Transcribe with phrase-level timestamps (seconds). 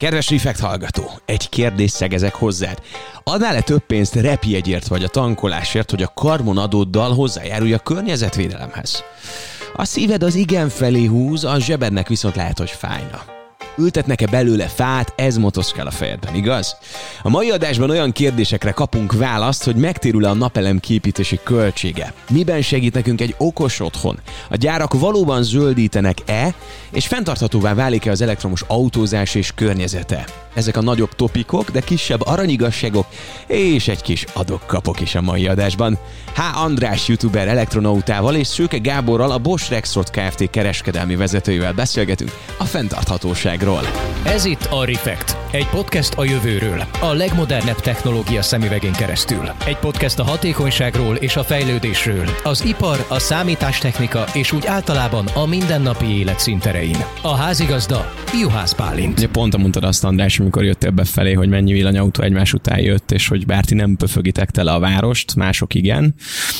[0.00, 2.82] Kedves Refekt hallgató, egy kérdés szegezek hozzád.
[3.24, 9.04] Adnál-e több pénzt repjegyért vagy a tankolásért, hogy a karbonadóddal hozzájárulj a környezetvédelemhez?
[9.74, 13.39] A szíved az igen felé húz, a zsebednek viszont lehet, hogy fájna
[13.80, 16.76] ültetnek-e belőle fát, ez motoszkál a fejedben, igaz?
[17.22, 22.12] A mai adásban olyan kérdésekre kapunk választ, hogy megtérül-e a napelem képítési költsége.
[22.30, 24.20] Miben segít nekünk egy okos otthon?
[24.50, 26.54] A gyárak valóban zöldítenek-e,
[26.92, 30.24] és fenntarthatóvá válik-e az elektromos autózás és környezete?
[30.54, 33.06] Ezek a nagyobb topikok, de kisebb aranyigasságok
[33.46, 35.98] és egy kis adok-kapok is a mai adásban.
[36.34, 36.62] H.
[36.62, 40.50] András youtuber elektronautával és Szőke Gáborral a Bosch Rexroth Kft.
[40.50, 43.69] kereskedelmi vezetőjével beszélgetünk a fenntarthatóságról.
[44.24, 49.50] Ez itt a Refekt, egy podcast a jövőről, a legmodernebb technológia szemüvegén keresztül.
[49.66, 55.46] Egy podcast a hatékonyságról és a fejlődésről, az ipar, a számítástechnika és úgy általában a
[55.46, 56.96] mindennapi élet szinterein.
[57.22, 59.18] A házigazda Juhász Pálint.
[59.18, 63.28] Ugye pont mondtad azt, András, amikor jöttél befelé, hogy mennyi villanyautó egymás után jött, és
[63.28, 66.14] hogy bár ti nem pöfögitek tele a várost, mások igen.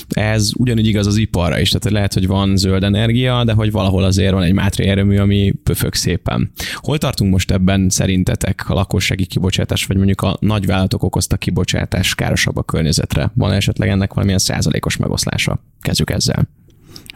[0.09, 4.05] Ez ugyanúgy igaz az iparra is, tehát lehet, hogy van zöld energia, de hogy valahol
[4.05, 6.51] azért van egy mátri erőmű, ami pöfög szépen.
[6.91, 12.57] Hol tartunk most ebben szerintetek a lakossági kibocsátás, vagy mondjuk a nagyvállalatok okozta kibocsátás károsabb
[12.57, 13.31] a környezetre?
[13.35, 15.65] Van esetleg ennek valamilyen százalékos megoszlása?
[15.81, 16.49] Kezdjük ezzel.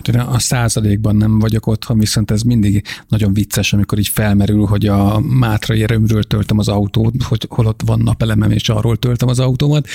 [0.04, 4.86] Hát a százalékban nem vagyok otthon, viszont ez mindig nagyon vicces, amikor így felmerül, hogy
[4.86, 9.86] a Mátrai erőmről töltöm az autót, hogy holott van napelemem, és arról töltöm az autómat,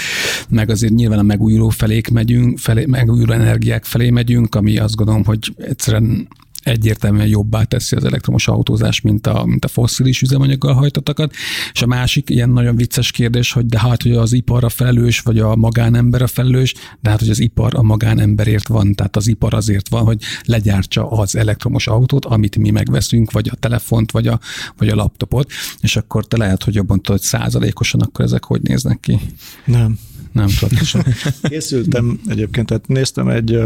[0.49, 5.23] meg azért nyilván a megújuló felék megyünk, felé, megújuló energiák felé megyünk, ami azt gondolom,
[5.23, 6.27] hogy egyszerűen
[6.69, 11.33] egyértelműen jobbá teszi az elektromos autózás, mint a, mint a fosszilis üzemanyaggal hajtottakat.
[11.73, 15.19] És a másik ilyen nagyon vicces kérdés, hogy de hát, hogy az ipar a felelős,
[15.19, 19.27] vagy a magánember a felelős, de hát, hogy az ipar a magánemberért van, tehát az
[19.27, 24.27] ipar azért van, hogy legyártsa az elektromos autót, amit mi megveszünk, vagy a telefont, vagy
[24.27, 24.39] a,
[24.77, 28.99] vagy a laptopot, és akkor te lehet, hogy jobban tudod, százalékosan akkor ezek hogy néznek
[28.99, 29.19] ki.
[29.65, 29.97] Nem
[30.31, 31.03] nem tudatosan.
[31.41, 33.59] Készültem egyébként, tehát néztem egy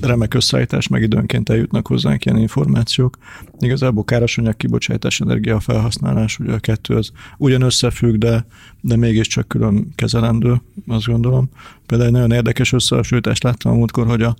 [0.00, 3.18] remek összeállítást, meg időnként eljutnak hozzánk ilyen információk.
[3.58, 8.46] Igazából károsanyag kibocsátás, energia felhasználás, ugye a kettő az ugyan összefügg, de,
[8.80, 11.50] de mégiscsak külön kezelendő, azt gondolom.
[11.86, 14.36] Például egy nagyon érdekes összehasonlítást láttam a múltkor, hogy a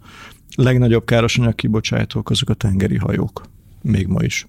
[0.57, 3.43] legnagyobb károsanyag kibocsátók azok a tengeri hajók.
[3.83, 4.47] Még ma is.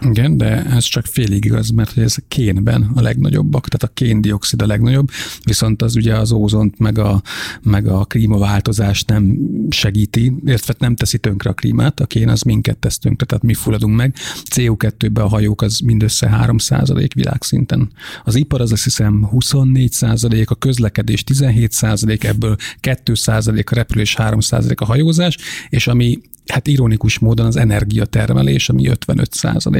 [0.00, 3.94] Igen, de ez csak félig igaz, mert hogy ez a kénben a legnagyobbak, tehát a
[3.94, 5.10] kéndioxid a legnagyobb,
[5.44, 7.22] viszont az ugye az ózont meg a,
[7.62, 9.38] meg a klímaváltozást nem
[9.70, 13.54] segíti, illetve nem teszi tönkre a klímát, a kén az minket tesz tönkre, tehát mi
[13.54, 14.14] fulladunk meg.
[14.54, 16.56] CO2-be a hajók az mindössze 3
[17.14, 17.90] világszinten.
[18.24, 19.94] Az ipar az azt hiszem 24
[20.44, 21.72] a közlekedés 17
[22.24, 23.12] ebből 2
[23.70, 24.38] a repülés, 3
[24.74, 25.36] a hajózás,
[25.68, 29.34] és ami hát ironikus módon az energiatermelés, ami 55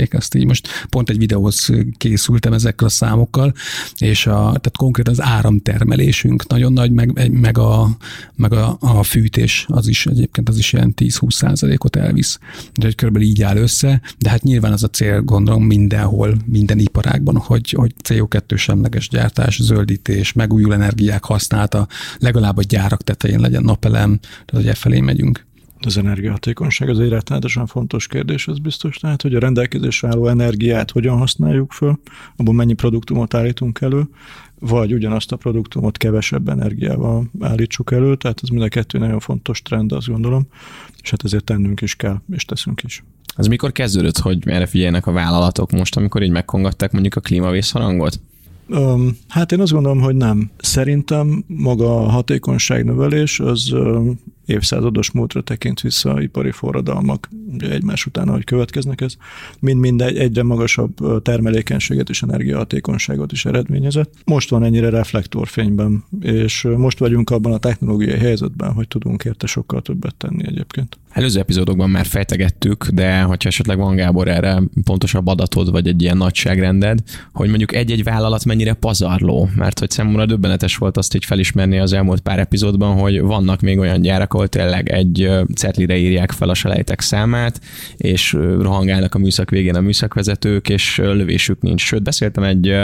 [0.08, 3.52] százalék, ezt így most pont egy videóhoz készültem ezekkel a számokkal,
[3.98, 7.88] és a, tehát konkrétan az áramtermelésünk nagyon nagy, meg, meg, a,
[8.36, 12.38] meg a, a fűtés az is egyébként az is ilyen 10-20 százalékot elvisz.
[12.76, 17.36] Úgyhogy körülbelül így áll össze, de hát nyilván az a cél gondolom mindenhol, minden iparágban,
[17.36, 21.86] hogy, hogy CO2 semleges gyártás, zöldítés, megújuló energiák használata,
[22.18, 25.46] legalább a gyárak tetején legyen napelem, tehát hogy e felé megyünk.
[25.80, 28.96] Az energiahatékonyság az egy rettenetesen fontos kérdés, az biztos.
[28.96, 31.98] Tehát, hogy a rendelkezésre álló energiát hogyan használjuk föl,
[32.36, 34.08] abból mennyi produktumot állítunk elő,
[34.58, 39.62] vagy ugyanazt a produktumot kevesebb energiával állítsuk elő, tehát ez mind a kettő nagyon fontos
[39.62, 40.46] trend, azt gondolom,
[41.02, 43.04] és hát ezért tennünk is kell, és teszünk is.
[43.36, 48.20] Az mikor kezdődött, hogy erre figyeljenek a vállalatok most, amikor így megkongatták mondjuk a klímavészharangot?
[49.28, 50.50] Hát én azt gondolom, hogy nem.
[50.56, 53.74] Szerintem maga a hatékonyság növelés az
[54.48, 57.28] évszázados múltra tekint vissza ipari forradalmak,
[57.58, 59.16] egymás után, ahogy következnek ez,
[59.60, 64.14] mind-mind egy, egyre magasabb termelékenységet és energiahatékonyságot is eredményezett.
[64.24, 69.82] Most van ennyire reflektorfényben, és most vagyunk abban a technológiai helyzetben, hogy tudunk érte sokkal
[69.82, 70.98] többet tenni egyébként.
[71.18, 76.16] Előző epizódokban már fejtegettük, de hogyha esetleg van Gábor erre pontosabb adatod, vagy egy ilyen
[76.16, 76.98] nagyságrended,
[77.32, 81.92] hogy mondjuk egy-egy vállalat mennyire pazarló, mert hogy számomra döbbenetes volt azt így felismerni az
[81.92, 86.54] elmúlt pár epizódban, hogy vannak még olyan gyárak, ahol tényleg egy cetlire írják fel a
[86.54, 87.60] selejtek számát,
[87.96, 91.82] és rohangálnak a műszak végén a műszakvezetők, és lövésük nincs.
[91.82, 92.74] Sőt, beszéltem egy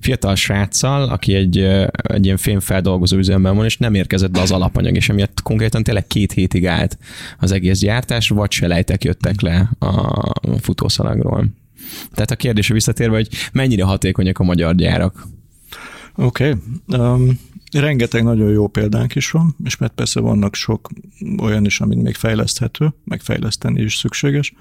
[0.00, 1.58] fiatal sráccal, aki egy,
[2.02, 6.06] egy ilyen fémfeldolgozó üzemben van, és nem érkezett be az alapanyag, és emiatt konkrétan tényleg
[6.06, 6.98] két hétig állt
[7.38, 11.46] az egész gyártás, vagy selejtek jöttek le a futószalagról.
[12.12, 15.26] Tehát a kérdésre visszatérve, hogy mennyire hatékonyak a magyar gyárak?
[16.14, 16.56] Oké.
[16.88, 17.00] Okay.
[17.00, 17.38] Um,
[17.80, 20.88] Rengeteg nagyon jó példánk is van, és mert persze vannak sok
[21.42, 24.54] olyan is, amit még fejleszthető, meg fejleszteni is szükséges.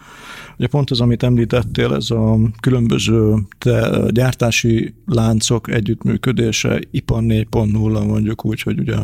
[0.57, 8.45] Ugye pont az, amit említettél, ez a különböző te, gyártási láncok együttműködése, ipar 4.0 mondjuk
[8.45, 8.95] úgy, hogy ugye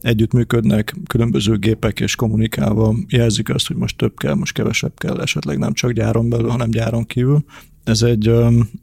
[0.00, 5.58] együttműködnek különböző gépek és kommunikálva jelzik azt, hogy most több kell, most kevesebb kell, esetleg
[5.58, 7.44] nem csak gyáron belül, hanem gyáron kívül.
[7.84, 8.32] Ez egy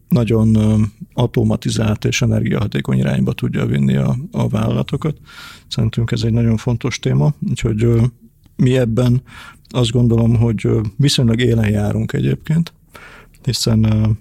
[0.10, 0.58] nagyon
[1.14, 5.18] automatizált és energiahatékony irányba tudja vinni a, a vállalatokat.
[5.68, 7.88] Szerintünk ez egy nagyon fontos téma, úgyhogy
[8.56, 9.22] mi ebben
[9.70, 10.68] azt gondolom, hogy
[10.98, 12.74] viszonylag élen járunk egyébként,
[13.44, 14.18] hiszen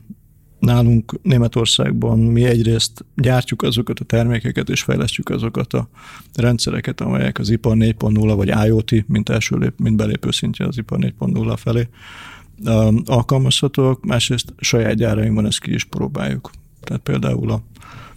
[0.59, 5.89] nálunk Németországban mi egyrészt gyártjuk azokat a termékeket és fejlesztjük azokat a
[6.35, 10.99] rendszereket, amelyek az ipar 4.0 vagy IoT, mint első lép, mint belépő szintje az ipar
[10.99, 11.89] 4.0 felé
[13.05, 16.51] alkalmazhatók, másrészt saját gyárainkban ezt ki is próbáljuk.
[16.81, 17.63] Tehát például a,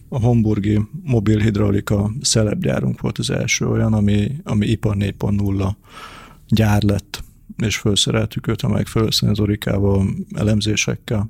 [0.10, 5.74] a Homburgi mobil hidraulika szelepgyárunk volt az első olyan, ami, ami ipar 4.0
[6.48, 7.24] gyár lett,
[7.58, 11.30] és felszereltük őt a megfelelő szenzorikával, elemzésekkel,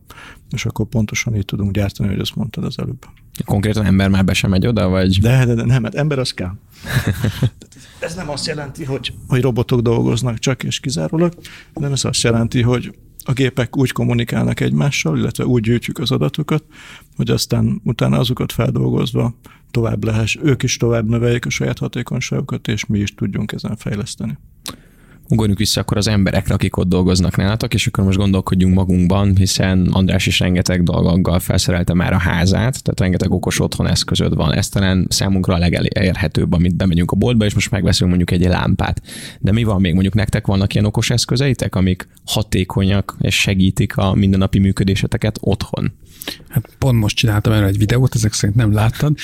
[0.49, 3.05] és akkor pontosan így tudunk gyártani, hogy azt mondtad az előbb.
[3.45, 5.19] Konkrétan ember már be sem megy oda, vagy?
[5.21, 6.51] De, de, de nem, hát ember az kell.
[7.99, 11.33] ez nem azt jelenti, hogy, hogy robotok dolgoznak csak és kizárólag,
[11.73, 12.95] hanem ez azt jelenti, hogy
[13.25, 16.63] a gépek úgy kommunikálnak egymással, illetve úgy gyűjtjük az adatokat,
[17.15, 19.33] hogy aztán utána azokat feldolgozva
[19.71, 24.37] tovább lehess, ők is tovább növeljék a saját hatékonyságukat, és mi is tudjunk ezen fejleszteni
[25.29, 29.87] ugorjunk vissza akkor az emberekre, akik ott dolgoznak nálatok, és akkor most gondolkodjunk magunkban, hiszen
[29.91, 34.53] András is rengeteg dolgokgal felszerelte már a házát, tehát rengeteg okos otthon eszközöd van.
[34.53, 39.01] Ez talán számunkra a legelérhetőbb, amit bemegyünk a boltba, és most megveszünk mondjuk egy lámpát.
[39.39, 39.93] De mi van még?
[39.93, 45.91] Mondjuk nektek vannak ilyen okos eszközeitek, amik hatékonyak és segítik a mindennapi működéseteket otthon?
[46.47, 49.15] Hát pont most csináltam erre egy videót, ezek szerint nem láttad,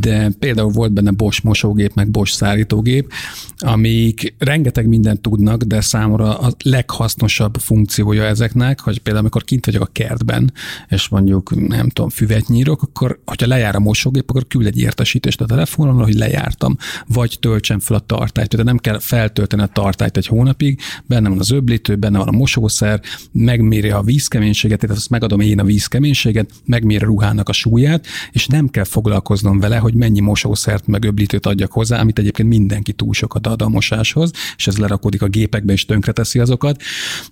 [0.00, 3.12] de például volt benne Bosch mosógép, meg Bosch szárítógép,
[3.58, 9.82] amik rengeteg mindent tudnak, de számomra a leghasznosabb funkciója ezeknek, hogy például amikor kint vagyok
[9.82, 10.52] a kertben,
[10.88, 15.40] és mondjuk nem tudom, füvet nyírok, akkor hogyha lejár a mosógép, akkor küld egy értesítést
[15.40, 16.76] a telefonomra, hogy lejártam,
[17.06, 18.48] vagy töltsem fel a tartályt.
[18.48, 22.36] Tehát nem kell feltölteni a tartályt egy hónapig, benne van az öblítő, benne van a
[22.36, 23.00] mosószer,
[23.32, 28.06] megméri a vízkeménységet, tehát azt megadom én a vízkeménységet, minőséget, megmér a ruhának a súlyát,
[28.30, 32.92] és nem kell foglalkoznom vele, hogy mennyi mosószert meg öblítőt adjak hozzá, amit egyébként mindenki
[32.92, 36.82] túl sokat ad a mosáshoz, és ez lerakodik a gépekbe és tönkreteszi azokat.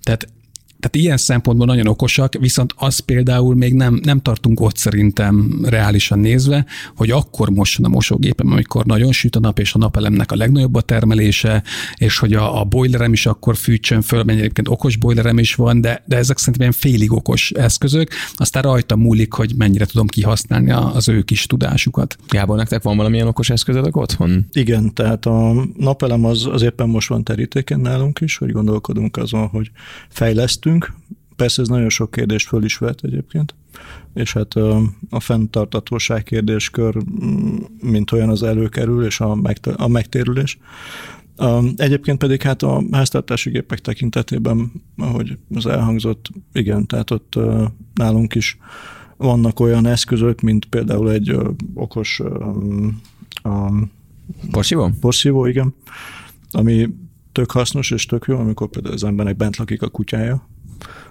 [0.01, 0.27] Tehát
[0.79, 6.19] tehát ilyen szempontból nagyon okosak, viszont az például még nem, nem tartunk ott szerintem reálisan
[6.19, 6.65] nézve,
[6.95, 10.75] hogy akkor mosson a mosógépem, amikor nagyon süt a nap, és a napelemnek a legnagyobb
[10.75, 11.63] a termelése,
[11.95, 15.81] és hogy a, a boilerem is akkor fűtsön föl, mert egyébként okos boilerem is van,
[15.81, 20.71] de, de ezek szerintem ilyen félig okos eszközök, aztán rajta múlik, hogy mennyire tudom kihasználni
[20.71, 22.15] az ő kis tudásukat.
[22.27, 24.45] Gábor, nektek van valamilyen okos eszközök otthon?
[24.51, 29.47] Igen, tehát a napelem az, az éppen most van terítéken nálunk is, hogy gondolkodunk azon,
[29.47, 29.71] hogy
[30.09, 30.93] fejlesztünk, tettünk.
[31.35, 33.55] Persze ez nagyon sok kérdést föl is vett egyébként,
[34.13, 34.53] és hát
[35.09, 39.37] a fenntartatóság kérdéskör, mm, mint olyan az előkerül, és a,
[39.75, 40.57] a megtérülés.
[41.75, 47.39] Egyébként pedig hát a háztartási gépek tekintetében, ahogy az elhangzott, igen, tehát ott
[47.93, 48.57] nálunk is
[49.17, 51.37] vannak olyan eszközök, mint például egy
[51.73, 52.21] okos
[54.51, 54.89] porszívó?
[54.99, 55.73] Porszívó, igen,
[56.51, 56.89] ami
[57.31, 60.47] tök hasznos és tök jó, amikor például az embernek bent lakik a kutyája,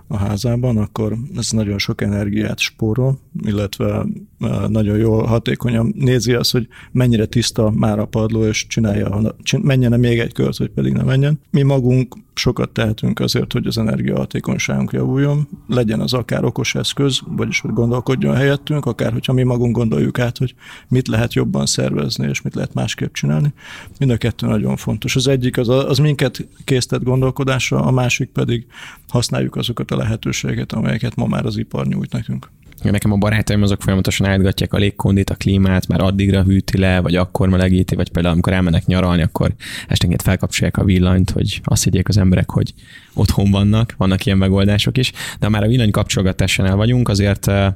[0.08, 4.06] a házában, akkor ez nagyon sok energiát spórol, illetve
[4.40, 10.00] e, nagyon jól, hatékonyan nézi azt, hogy mennyire tiszta már a padló, és csinálja, menjen
[10.00, 11.40] még egy kört, vagy pedig ne menjen.
[11.50, 17.60] Mi magunk sokat tehetünk azért, hogy az energiahatékonyságunk javuljon, legyen az akár okos eszköz, vagyis
[17.60, 20.54] hogy gondolkodjon helyettünk, akár hogyha mi magunk gondoljuk át, hogy
[20.88, 23.52] mit lehet jobban szervezni, és mit lehet másképp csinálni.
[23.98, 25.16] Mind a kettő nagyon fontos.
[25.16, 28.66] Az egyik az, az minket késztet gondolkodásra, a másik pedig
[29.08, 32.50] használjuk azokat a lehetőségeket, amelyeket ma már az ipar nyújt nekünk.
[32.82, 37.14] Nekem a barátaim azok folyamatosan átgatják a légkondit, a klímát, már addigra hűti le, vagy
[37.14, 39.54] akkor melegíti, vagy például amikor elmennek nyaralni, akkor
[39.88, 42.74] esténként felkapcsolják a villanyt, hogy azt higgyék az emberek, hogy
[43.14, 45.12] otthon vannak, vannak ilyen megoldások is.
[45.38, 47.72] De már a villany kapcsolgatásánál vagyunk, azért eh,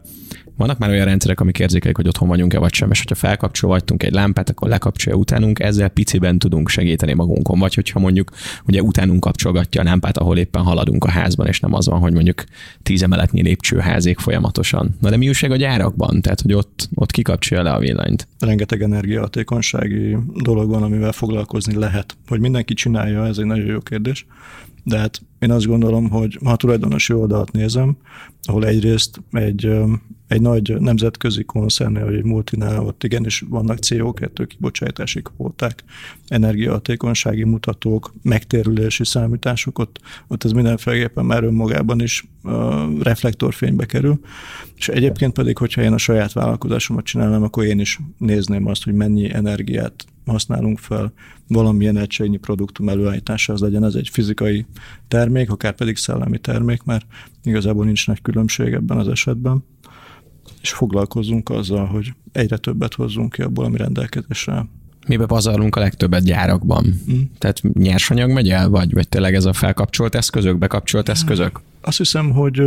[0.56, 4.02] vannak már olyan rendszerek, amik érzékelik, hogy otthon vagyunk-e vagy sem, és hogyha felkapcsol vagyunk
[4.02, 7.58] egy lámpát, akkor lekapcsolja utánunk, ezzel piciben tudunk segíteni magunkon.
[7.58, 8.30] Vagy hogyha mondjuk
[8.66, 12.12] ugye utánunk kapcsolgatja a lámpát, ahol éppen haladunk a házban, és nem az van, hogy
[12.12, 12.44] mondjuk
[12.82, 14.96] tíz emeletnyi lépcsőházék folyamatosan.
[15.00, 16.20] Na de mi újság a gyárakban?
[16.20, 18.28] Tehát, hogy ott, ott kikapcsolja le a villanyt.
[18.38, 22.16] Rengeteg energiahatékonysági dolog van, amivel foglalkozni lehet.
[22.28, 24.26] Hogy mindenki csinálja, ez egy nagyon jó kérdés.
[24.84, 27.96] De hát Én azt gondolom, hogy ha a tulajdonosi oldalt nézem,
[28.42, 29.70] ahol egyrészt egy,
[30.28, 35.84] egy nagy nemzetközi koncernél, vagy egy multinál, ott igenis vannak CO2 kibocsátási kvóták,
[36.28, 42.52] energiahatékonysági mutatók, megtérülési számítások, ott, ott ez mindenféleképpen már önmagában is uh,
[43.00, 44.20] reflektorfénybe kerül.
[44.76, 48.94] És egyébként pedig, hogyha én a saját vállalkozásomat csinálnám, akkor én is nézném azt, hogy
[48.94, 51.12] mennyi energiát használunk fel
[51.48, 54.66] valamilyen egységnyi produktum előállításához legyen ez egy fizikai
[55.08, 57.06] termék, akár pedig szellemi termék, mert
[57.42, 59.64] igazából nincs nagy különbség ebben az esetben,
[60.60, 64.66] és foglalkozunk azzal, hogy egyre többet hozzunk ki abból, ami rendelkezésre
[65.06, 66.84] Mibe pazarlunk a legtöbbet gyárakban?
[67.12, 67.20] Mm.
[67.38, 71.60] Tehát nyersanyag megy el, vagy, vagy tényleg ez a felkapcsolt eszközök, bekapcsolt eszközök?
[71.84, 72.62] Azt hiszem, hogy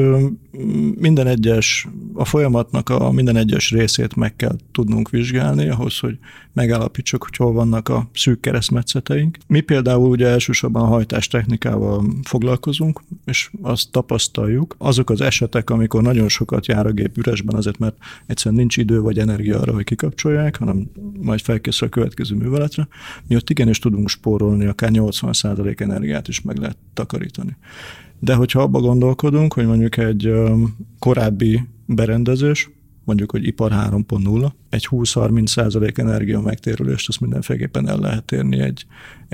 [0.95, 6.17] minden egyes, a folyamatnak a minden egyes részét meg kell tudnunk vizsgálni ahhoz, hogy
[6.53, 9.38] megállapítsuk, hogy hol vannak a szűk keresztmetszeteink.
[9.48, 16.27] Mi például ugye elsősorban a hajtástechnikával foglalkozunk, és azt tapasztaljuk, azok az esetek, amikor nagyon
[16.27, 20.57] sokat jár a gép üresben azért, mert egyszerűen nincs idő vagy energia arra, hogy kikapcsolják,
[20.57, 20.91] hanem
[21.22, 22.88] majd felkészül a következő műveletre,
[23.27, 27.57] mi ott igenis tudunk spórolni, akár 80% energiát is meg lehet takarítani.
[28.19, 30.34] De hogyha abba gondolkodunk, hogy mondjuk egy
[31.00, 32.69] korábbi berendezés,
[33.03, 38.86] mondjuk, hogy ipar 3.0, egy 20-30 százalék energia megtérülést, azt mindenféleképpen el lehet érni egy,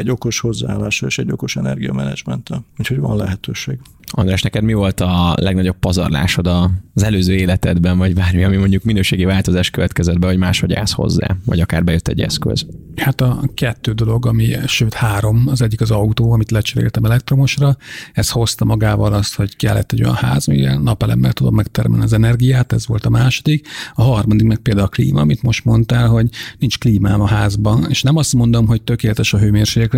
[0.02, 2.66] egy okos hozzáállással és egy okos energiamenedzsmenttel.
[2.78, 3.80] Úgyhogy van lehetőség.
[4.14, 9.26] András, neked mi volt a legnagyobb pazarlásod az előző életedben, vagy bármi, ami mondjuk minőségi
[9.26, 12.66] változás következett be, hogy máshogy állsz hozzá, vagy akár bejött egy eszköz?
[12.96, 17.78] Hát a kettő dolog, ami, sőt három, az egyik az autó, amit lecseréltem elektromosra,
[18.14, 22.74] ez hozta magával azt, hogy kellett egy olyan ház, ami napelemmel tudom megtermelni az energiát,
[22.74, 23.68] ez volt a második.
[23.94, 26.30] A harmadik meg például a klíma, amit most mondtál, hogy
[26.60, 29.91] nincs klímám a házban, és nem azt mondom, hogy tökéletes a hőmérséklet,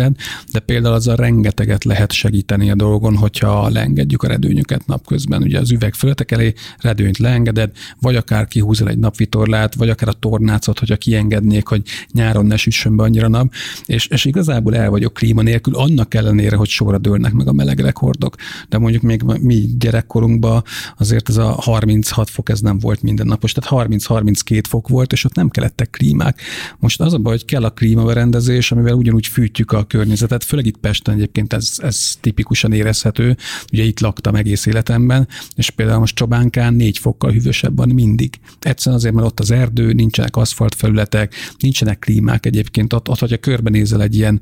[0.52, 5.42] de például az a rengeteget lehet segíteni a dolgon, hogyha leengedjük a redőnyöket napközben.
[5.42, 7.70] Ugye az üveg föltek elé redőnyt leengeded,
[8.00, 11.82] vagy akár kihúzol egy napvitorlát, vagy akár a tornácot, hogyha kiengednék, hogy
[12.12, 13.52] nyáron ne süssön be annyira nap,
[13.86, 17.78] és, és igazából el vagyok klíma nélkül, annak ellenére, hogy sorra dőlnek meg a meleg
[17.78, 18.34] rekordok.
[18.68, 20.62] De mondjuk még mi gyerekkorunkban
[20.98, 25.34] azért ez a 36 fok, ez nem volt mindennapos, tehát 30-32 fok volt, és ott
[25.34, 26.40] nem kellettek klímák.
[26.78, 30.76] Most az a baj, hogy kell a klímaberendezés, amivel ugyanúgy fűtjük a környezetet, főleg itt
[30.76, 33.36] Pesten egyébként ez, ez tipikusan érezhető.
[33.72, 38.34] Ugye itt laktam egész életemben, és például most Csobánkán négy fokkal hűvösebb van mindig.
[38.60, 42.92] Egyszerűen azért, mert ott az erdő, nincsenek aszfaltfelületek, nincsenek klímák egyébként.
[42.92, 44.40] Ott, ott hogyha körbenézel egy ilyen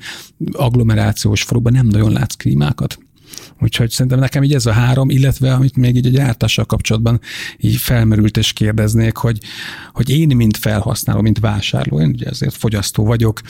[0.53, 2.99] agglomerációs faluban, nem nagyon látsz klímákat.
[3.63, 7.21] Úgyhogy szerintem nekem így ez a három, illetve amit még így a gyártással kapcsolatban
[7.59, 9.39] így felmerült és kérdeznék, hogy,
[9.93, 13.41] hogy én, mint felhasználó, mint vásárló, én ugye ezért fogyasztó vagyok,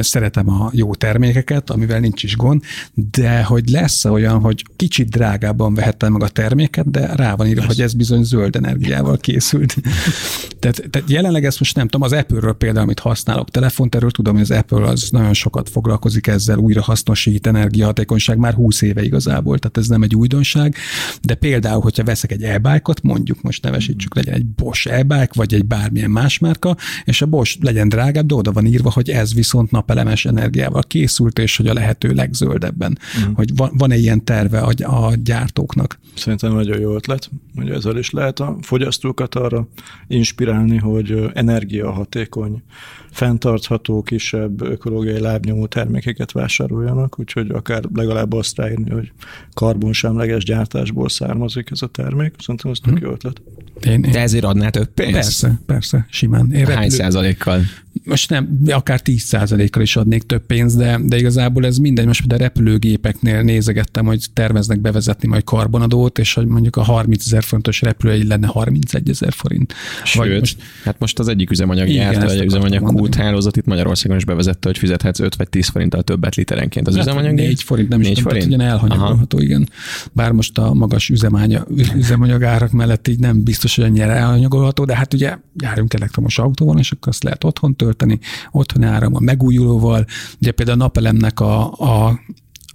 [0.00, 2.62] szeretem a jó termékeket, amivel nincs is gond,
[2.94, 7.66] de hogy lesz olyan, hogy kicsit drágábban vehettem meg a terméket, de rá van írva,
[7.66, 9.76] hogy ez bizony zöld energiával készült.
[10.60, 14.34] tehát, tehát jelenleg ezt most nem tudom, az Apple-ről például, amit használok telefont, erről tudom,
[14.34, 19.45] hogy az Apple az nagyon sokat foglalkozik ezzel, újra hasznosít energiahatékonyság már 20 éve igazából,
[19.54, 20.74] tehát ez nem egy újdonság,
[21.22, 25.64] de például, hogyha veszek egy e mondjuk most nevesítsük, legyen egy Bosch e vagy egy
[25.64, 29.70] bármilyen más márka, és a Bosch legyen drágább, de oda van írva, hogy ez viszont
[29.70, 32.98] napelemes energiával készült, és hogy a lehető legzöldebben.
[33.18, 33.32] Mm.
[33.32, 35.98] Hogy van, van-e ilyen terve a, a gyártóknak?
[36.14, 39.68] Szerintem nagyon jó ötlet, hogy ezzel is lehet a fogyasztókat arra
[40.06, 42.62] inspirálni, hogy energiahatékony,
[43.10, 49.12] fenntartható, kisebb ökológiai lábnyomó termékeket vásároljanak, úgyhogy akár legalább azt ráírni, hogy
[49.54, 52.34] karbonsemleges gyártásból származik ez a termék.
[52.38, 53.06] Szerintem ez tök hmm.
[53.06, 53.42] jó ötlet.
[53.80, 54.10] Én, én...
[54.10, 55.12] De ezért adnál több pénzt?
[55.12, 56.52] Persze, persze, simán.
[56.52, 56.88] Én Hány repülő...
[56.88, 57.60] százalékkal?
[58.06, 62.06] Most nem, akár 10%-kal is adnék több pénzt, de, de igazából ez mindegy.
[62.06, 67.42] Most a repülőgépeknél nézegettem, hogy terveznek bevezetni majd karbonadót, és hogy mondjuk a 30 ezer
[67.42, 69.74] fontos repülő egy lenne 31 ezer forint.
[70.04, 74.24] Sőt, Vagy most, hát most az egyik üzemanyag gyárt, vagy üzemanyag kúthálózat itt Magyarországon is
[74.24, 77.34] bevezette, hogy fizethetsz 5 vagy 10 forinttal többet literenként az hát üzemanyag.
[77.34, 78.56] 4 forint, nem 4 is forint?
[78.56, 79.68] Tehát, elhanyagolható, igen.
[80.12, 84.96] Bár most a magas üzemanyag, üzemanyag árak mellett így nem biztos, hogy annyira elhanyagolható, de
[84.96, 88.18] hát ugye járunk elektromos autóval, és akkor azt lehet otthon tölteni,
[88.50, 90.04] otthoni áram a megújulóval.
[90.40, 92.20] Ugye például a napelemnek a, a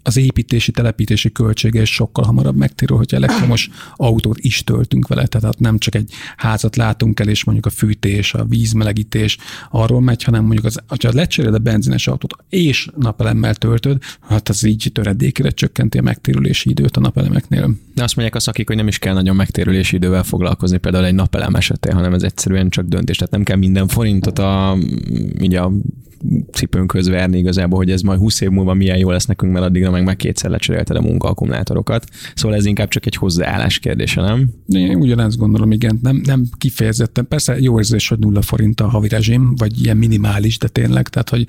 [0.04, 5.60] az építési, telepítési költsége is sokkal hamarabb megtérül, hogyha elektromos autót is töltünk vele, tehát
[5.60, 9.38] nem csak egy házat látunk el, és mondjuk a fűtés, a vízmelegítés
[9.70, 14.64] arról megy, hanem mondjuk az, ha lecseréled a benzines autót és napelemmel töltöd, hát az
[14.64, 17.76] így töredékére csökkenti a megtérülési időt a napelemeknél.
[17.96, 21.16] De azt mondják a szakik, hogy nem is kell nagyon megtérülési idővel foglalkozni, például egy
[21.16, 23.18] napelem esetén, hanem ez egyszerűen csak döntés.
[23.18, 24.78] Tehát nem kell minden forintot a,
[25.42, 25.72] így a
[26.52, 29.86] cipőnkhöz verni igazából, hogy ez majd 20 év múlva milyen jó lesz nekünk, mert addig
[29.92, 32.06] utána meg meg kétszer lecserélted a munkaakkumulátorokat.
[32.36, 34.50] Szóval ez inkább csak egy hozzáállás kérdése, nem?
[34.68, 36.00] Én ugyanezt gondolom, igen.
[36.02, 37.28] Nem, nem kifejezetten.
[37.28, 41.30] Persze jó érzés, hogy nulla forint a havi rezsim, vagy ilyen minimális, de tényleg, tehát
[41.30, 41.48] hogy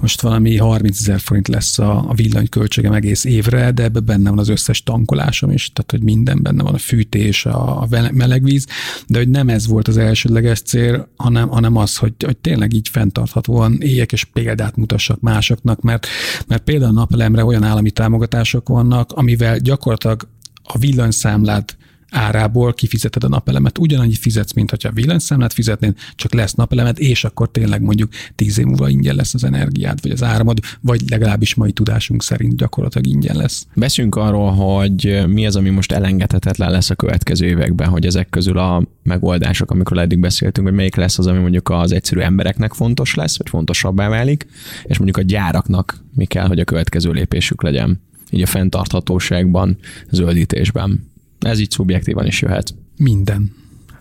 [0.00, 4.38] most valami 30 ezer forint lesz a, a villanyköltségem egész évre, de ebben benne van
[4.38, 8.66] az összes tankolásom is, tehát hogy minden benne van, a fűtés, a, a melegvíz,
[9.06, 12.88] de hogy nem ez volt az elsődleges cél, hanem, hanem az, hogy, hogy tényleg így
[12.88, 16.06] fenntarthatóan éljek és példát mutassak másoknak, mert,
[16.46, 20.28] mert például napelemre olyan állami támogatások vannak, amivel gyakorlatilag
[20.64, 21.76] a villanyszámlát
[22.10, 23.78] árából kifizeted a napelemet.
[23.78, 28.64] Ugyanannyi fizetsz, mint hogyha villanyszámlát fizetnéd, csak lesz napelemet, és akkor tényleg mondjuk tíz év
[28.64, 33.36] múlva ingyen lesz az energiád, vagy az áramod, vagy legalábbis mai tudásunk szerint gyakorlatilag ingyen
[33.36, 33.66] lesz.
[33.74, 38.58] Beszünk arról, hogy mi az, ami most elengedhetetlen lesz a következő években, hogy ezek közül
[38.58, 43.14] a megoldások, amikor eddig beszéltünk, hogy melyik lesz az, ami mondjuk az egyszerű embereknek fontos
[43.14, 44.46] lesz, vagy fontosabbá válik,
[44.82, 48.00] és mondjuk a gyáraknak mi kell, hogy a következő lépésük legyen
[48.30, 49.78] így a fenntarthatóságban,
[50.10, 51.09] zöldítésben.
[51.40, 52.74] Ez így szubjektívan is jöhet.
[52.96, 53.59] Minden.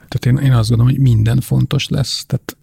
[0.09, 2.23] Tehát én, én azt gondolom, hogy minden fontos lesz.
[2.27, 2.57] Tehát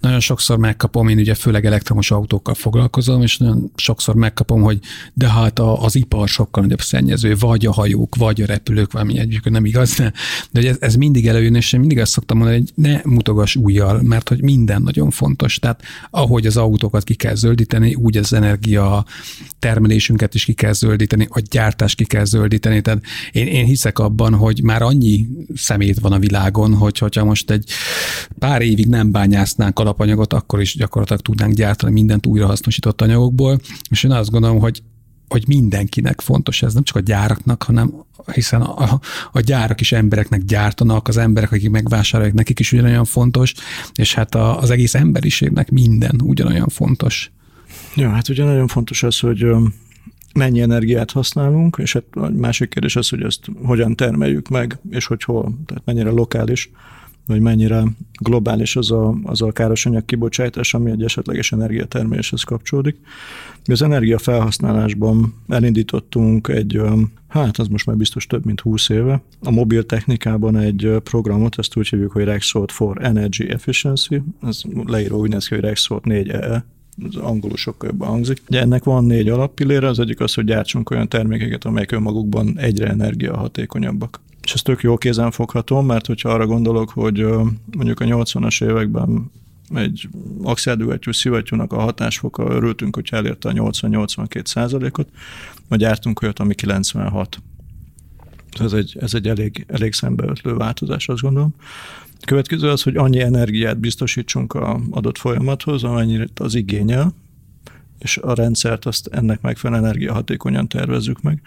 [0.00, 4.78] nagyon sokszor megkapom, én ugye főleg elektromos autókkal foglalkozom, és nagyon sokszor megkapom, hogy
[5.14, 9.18] de hát a, az ipar sokkal nagyobb szennyező, vagy a hajók, vagy a repülők, valami
[9.18, 10.12] egyébként nem igaz, de,
[10.50, 14.02] de ez, ez mindig előjön, és én mindig azt szoktam mondani, hogy ne mutogass újjal,
[14.02, 15.58] mert hogy minden nagyon fontos.
[15.58, 19.04] Tehát ahogy az autókat ki kell zöldíteni, úgy az energia
[19.58, 22.80] termelésünket is ki kell zöldíteni, a gyártást ki kell zöldíteni.
[22.80, 23.02] Tehát
[23.32, 27.50] én, én hiszek abban, hogy már annyi szemét van a világon, hogy hogy hogyha most
[27.50, 27.70] egy
[28.38, 34.10] pár évig nem bányásznánk alapanyagot, akkor is gyakorlatilag tudnánk gyártani mindent újrahasznosított anyagokból, és én
[34.10, 34.82] azt gondolom, hogy
[35.28, 37.94] hogy mindenkinek fontos ez, nem csak a gyáraknak, hanem
[38.32, 39.00] hiszen a,
[39.32, 43.54] a gyárak is embereknek gyártanak, az emberek, akik megvásárolják, nekik is ugyanolyan fontos,
[43.94, 47.30] és hát a, az egész emberiségnek minden ugyanolyan fontos.
[47.96, 49.46] Ja, hát ugye nagyon fontos az, hogy
[50.34, 55.06] mennyi energiát használunk, és hát a másik kérdés az, hogy ezt hogyan termeljük meg, és
[55.06, 56.70] hogy hol, tehát mennyire lokális,
[57.28, 57.82] vagy mennyire
[58.20, 62.96] globális az a, az a károsanyag kibocsátás, ami egy esetleges energiatermeléshez kapcsolódik.
[63.64, 66.80] Az energiafelhasználásban elindítottunk egy,
[67.28, 71.76] hát az most már biztos több mint 20 éve, a mobil technikában egy programot, ezt
[71.76, 76.62] úgy hívjuk, hogy Rexroad for Energy Efficiency, ez leíró úgy néz ki, hogy Rexroad 4EE,
[77.06, 78.42] az angolul sokkal jobban hangzik.
[78.48, 82.88] Ugye ennek van négy alappillére, az egyik az, hogy gyártsunk olyan termékeket, amelyek önmagukban egyre
[82.88, 84.20] energiahatékonyabbak.
[84.42, 87.26] És ez tök jó kézen fogható, mert hogyha arra gondolok, hogy
[87.76, 89.30] mondjuk a 80-as években
[89.74, 90.08] egy
[90.42, 95.08] axiáldüvettyű szivattyúnak a hatásfoka örültünk, hogy elérte a 80-82 százalékot,
[95.68, 97.38] vagy gyártunk olyat, ami 96.
[98.60, 101.54] Ez egy, ez egy elég, elég szembeötlő változás, azt gondolom.
[102.24, 107.14] Következő az, hogy annyi energiát biztosítsunk a adott folyamathoz, amennyire az igényel,
[107.98, 111.42] és a rendszert azt ennek megfelelően energiahatékonyan tervezzük meg.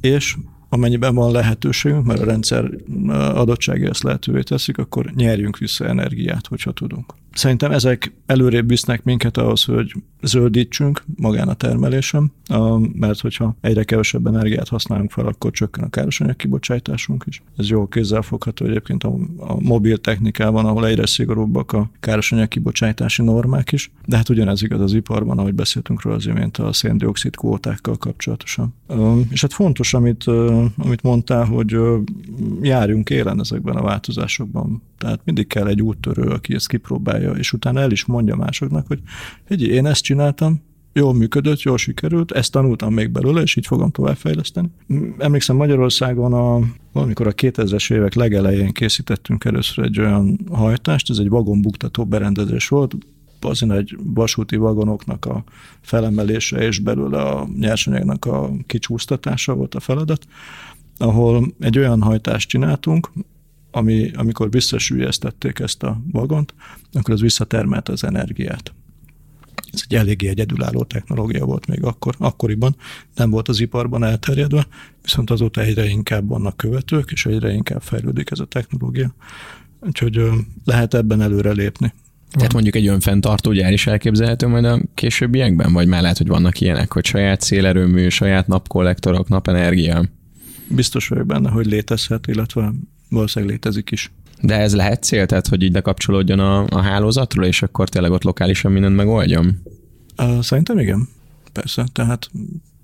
[0.00, 0.36] És
[0.68, 2.70] amennyiben van lehetőségünk, mert a rendszer
[3.10, 7.14] adottságai ezt lehetővé teszik, akkor nyerjünk vissza energiát, hogyha tudunk.
[7.32, 12.32] Szerintem ezek előrébb visznek minket ahhoz, hogy zöldítsünk magán a termelésem,
[12.92, 17.42] mert hogyha egyre kevesebb energiát használunk fel, akkor csökken a károsanyag kibocsátásunk is.
[17.56, 23.72] Ez jó kézzelfogható egyébként a, a mobil technikában, ahol egyre szigorúbbak a károsanyag kibocsátási normák
[23.72, 27.96] is, de hát ugyanez igaz az iparban, ahogy beszéltünk róla az imént a széndiokszid kvótákkal
[27.96, 28.74] kapcsolatosan.
[29.30, 30.24] És hát fontos, amit,
[30.76, 31.76] amit mondtál, hogy
[32.62, 34.82] járjunk élen ezekben a változásokban.
[34.98, 39.00] Tehát mindig kell egy úttörő, aki ezt kipróbálja, és utána el is mondja másoknak, hogy
[39.48, 40.60] egy én ezt csináltam,
[40.92, 44.68] jól működött, jól sikerült, ezt tanultam még belőle, és így fogom továbbfejleszteni.
[45.18, 46.60] Emlékszem Magyarországon a,
[46.92, 52.96] valamikor a 2000-es évek legelején készítettünk először egy olyan hajtást, ez egy vagonbuktató berendezés volt,
[53.40, 55.44] azért egy vasúti vagonoknak a
[55.80, 60.26] felemelése és belőle a nyersanyagnak a kicsúsztatása volt a feladat,
[60.98, 63.10] ahol egy olyan hajtást csináltunk,
[63.70, 66.54] ami, amikor visszasülyeztették ezt a vagont,
[66.92, 68.72] akkor az visszatermelte az energiát.
[69.72, 72.76] Ez egy eléggé egyedülálló technológia volt még akkor, akkoriban,
[73.14, 74.66] nem volt az iparban elterjedve,
[75.02, 79.14] viszont azóta egyre inkább vannak követők, és egyre inkább fejlődik ez a technológia.
[79.80, 80.22] Úgyhogy
[80.64, 81.92] lehet ebben előre lépni.
[82.30, 86.60] Tehát mondjuk egy önfenntartó gyár is elképzelhető majd a későbbiekben, vagy már lehet, hogy vannak
[86.60, 90.08] ilyenek, hogy saját szélerőmű, saját napkollektorok, napenergia?
[90.68, 92.72] Biztos vagyok benne, hogy létezhet, illetve
[93.10, 94.10] valószínűleg létezik is.
[94.40, 98.22] De ez lehet cél, tehát hogy így lekapcsolódjon a, a hálózatról, és akkor tényleg ott
[98.22, 99.62] lokálisan mindent megoldjon?
[100.40, 101.08] Szerintem igen.
[101.52, 102.30] Persze, tehát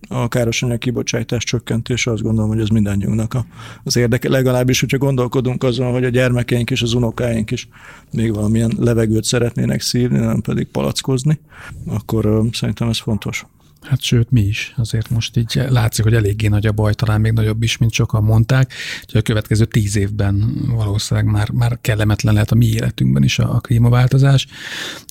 [0.08, 3.46] a károsanyag kibocsátás csökkentése, azt gondolom, hogy ez mindannyiunknak a,
[3.84, 4.28] az érdeke.
[4.28, 7.68] Legalábbis, hogyha gondolkodunk azon, hogy a gyermekeink és az unokáink is
[8.12, 11.38] még valamilyen levegőt szeretnének szívni, nem pedig palackozni,
[11.86, 13.46] akkor szerintem ez fontos.
[13.88, 14.72] Hát sőt, mi is.
[14.76, 18.22] Azért most így látszik, hogy eléggé nagy a baj, talán még nagyobb is, mint sokan
[18.22, 18.72] mondták.
[19.02, 23.54] Úgyhogy a következő tíz évben valószínűleg már, már kellemetlen lehet a mi életünkben is a,
[23.54, 24.46] a klímaváltozás.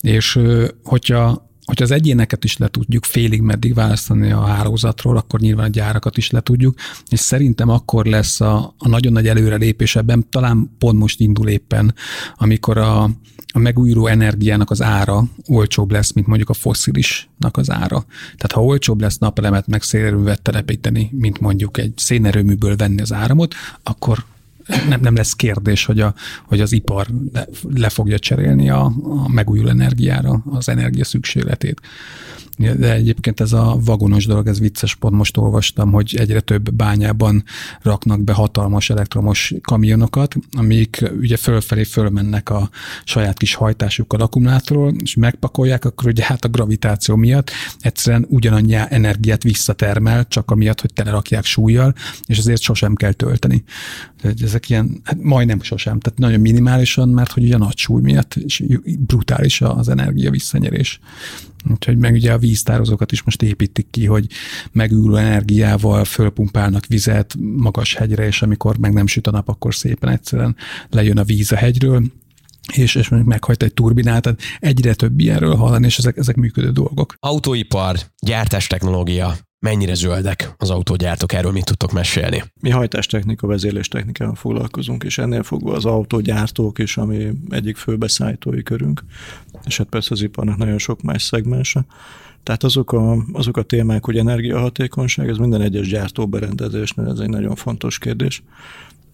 [0.00, 0.40] És
[0.84, 5.68] hogyha hogyha az egyéneket is le tudjuk félig meddig választani a hálózatról, akkor nyilván a
[5.68, 10.74] gyárakat is le tudjuk, és szerintem akkor lesz a, a nagyon nagy előrelépés ebben, talán
[10.78, 11.94] pont most indul éppen,
[12.34, 13.10] amikor a,
[13.56, 18.04] a megújuló energiának az ára olcsóbb lesz, mint mondjuk a fosszilisnak az ára.
[18.24, 23.54] Tehát ha olcsóbb lesz napelemet meg szélerőművet telepíteni, mint mondjuk egy szénerőműből venni az áramot,
[23.82, 24.24] akkor
[24.88, 26.14] nem, nem lesz kérdés, hogy, a,
[26.44, 31.80] hogy az ipar le, le fogja cserélni a, a megújuló energiára az energia szükségletét.
[32.56, 37.44] De egyébként ez a vagonos dolog, ez vicces, pont most olvastam, hogy egyre több bányában
[37.82, 42.70] raknak be hatalmas elektromos kamionokat, amik ugye fölfelé fölmennek a
[43.04, 49.42] saját kis hajtásukkal akkumulátorról, és megpakolják, akkor ugye hát a gravitáció miatt egyszerűen ugyanannyi energiát
[49.42, 51.94] visszatermel, csak amiatt, hogy telerakják súlyjal,
[52.26, 53.64] és ezért sosem kell tölteni.
[54.42, 58.64] Ezek ilyen, hát majdnem sosem, tehát nagyon minimálisan, mert hogy ugye nagy súly miatt és
[58.98, 61.00] brutális az energia visszanyerés.
[61.70, 64.26] Úgyhogy meg ugye a víztározókat is most építik ki, hogy
[64.72, 70.10] megújuló energiával fölpumpálnak vizet magas hegyre, és amikor meg nem süt a nap, akkor szépen
[70.10, 70.56] egyszerűen
[70.90, 72.02] lejön a víz a hegyről,
[72.72, 76.70] és, és mondjuk meghajt egy turbinát, tehát egyre több ilyenről hallani, és ezek, ezek működő
[76.70, 77.14] dolgok.
[77.20, 82.44] Autóipar, gyártás technológia, mennyire zöldek az autógyártók, erről mit tudtok mesélni?
[82.60, 89.04] Mi hajtástechnika, vezérléstechnikával foglalkozunk, és ennél fogva az autógyártók is, ami egyik fő beszállítói körünk,
[89.64, 91.86] és hát persze az iparnak nagyon sok más szegmense.
[92.42, 97.54] Tehát azok a, azok a témák, hogy energiahatékonyság, ez minden egyes gyártóberendezésnél ez egy nagyon
[97.54, 98.42] fontos kérdés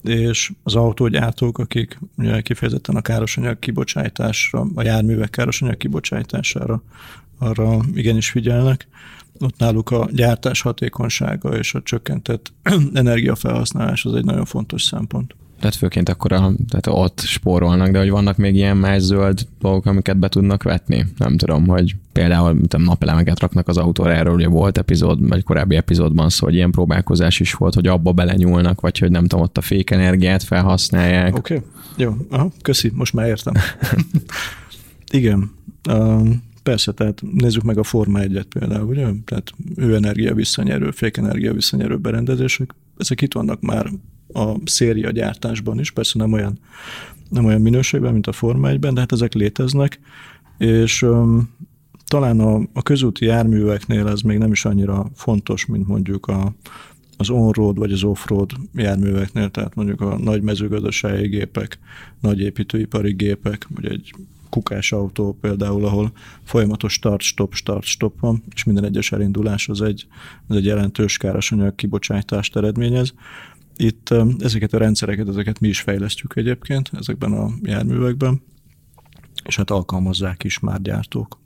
[0.03, 6.83] és az autógyártók, akik ugye kifejezetten a károsanyag kibocsátásra, a járművek károsanyag kibocsátására
[7.37, 8.87] arra igenis figyelnek,
[9.39, 12.53] ott náluk a gyártás hatékonysága és a csökkentett
[12.93, 15.35] energiafelhasználás az egy nagyon fontos szempont.
[15.63, 19.85] Tehát főként akkor a, tehát ott spórolnak, de hogy vannak még ilyen más zöld dolgok,
[19.85, 21.05] amiket be tudnak vetni?
[21.17, 25.75] Nem tudom, hogy például mint napelemeket raknak az autóra, erről ugye volt epizód, vagy korábbi
[25.75, 29.57] epizódban szó, hogy ilyen próbálkozás is volt, hogy abba belenyúlnak, vagy hogy nem tudom, ott
[29.57, 31.35] a fékenergiát felhasználják.
[31.35, 31.67] Oké, okay.
[31.97, 33.53] jó, aha, köszi, most már értem.
[35.11, 35.51] Igen,
[35.89, 39.07] um, Persze, tehát nézzük meg a Forma 1 például, ugye?
[39.25, 43.89] Tehát hőenergia visszanyerő, fékenergia visszanyerő berendezések, ezek itt vannak már
[44.33, 46.59] a széria gyártásban is, persze nem olyan,
[47.29, 49.99] nem olyan minőségben, mint a Forma 1-ben, de hát ezek léteznek,
[50.57, 51.49] és um,
[52.07, 56.53] talán a, a közúti járműveknél ez még nem is annyira fontos, mint mondjuk a,
[57.17, 61.79] az on-road vagy az off-road járműveknél, tehát mondjuk a nagy mezőgazdasági gépek,
[62.19, 64.13] nagy építőipari gépek, vagy egy
[64.53, 66.11] kukás autó például, ahol
[66.43, 70.07] folyamatos start-stop, start-stop van, és minden egyes elindulás az egy,
[70.47, 73.13] az egy jelentős károsanyag kibocsátást eredményez.
[73.75, 78.41] Itt ezeket a rendszereket, ezeket mi is fejlesztjük egyébként ezekben a járművekben,
[79.43, 81.39] és hát alkalmazzák is már gyártók.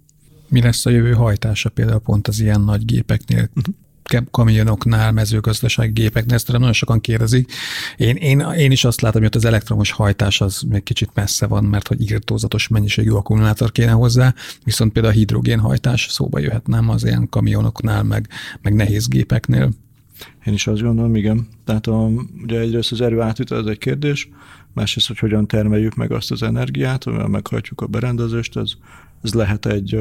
[0.50, 3.50] Mi lesz a jövő hajtása például pont az ilyen nagy gépeknél?
[3.56, 3.76] Uh-huh
[4.32, 7.52] kamionoknál, mezőgazdasági gépeknél, ezt nagyon sokan kérdezik.
[7.98, 11.64] Én, én, én is azt látom, hogy az elektromos hajtás az még kicsit messze van,
[11.64, 17.06] mert hogy írtózatos mennyiségű akkumulátor kéne hozzá, viszont például a hidrogénhajtás szóba jöhet, nem az
[17.06, 18.30] ilyen kamionoknál, meg,
[18.62, 19.72] meg nehéz gépeknél.
[20.46, 21.48] Én is azt gondolom, igen.
[21.66, 22.10] Tehát a,
[22.44, 24.30] ugye egyrészt az erő átvitel, ez egy kérdés,
[24.74, 28.72] másrészt, hogy hogyan termeljük meg azt az energiát, amivel meghajtjuk a berendezést, ez,
[29.24, 30.00] ez lehet egy,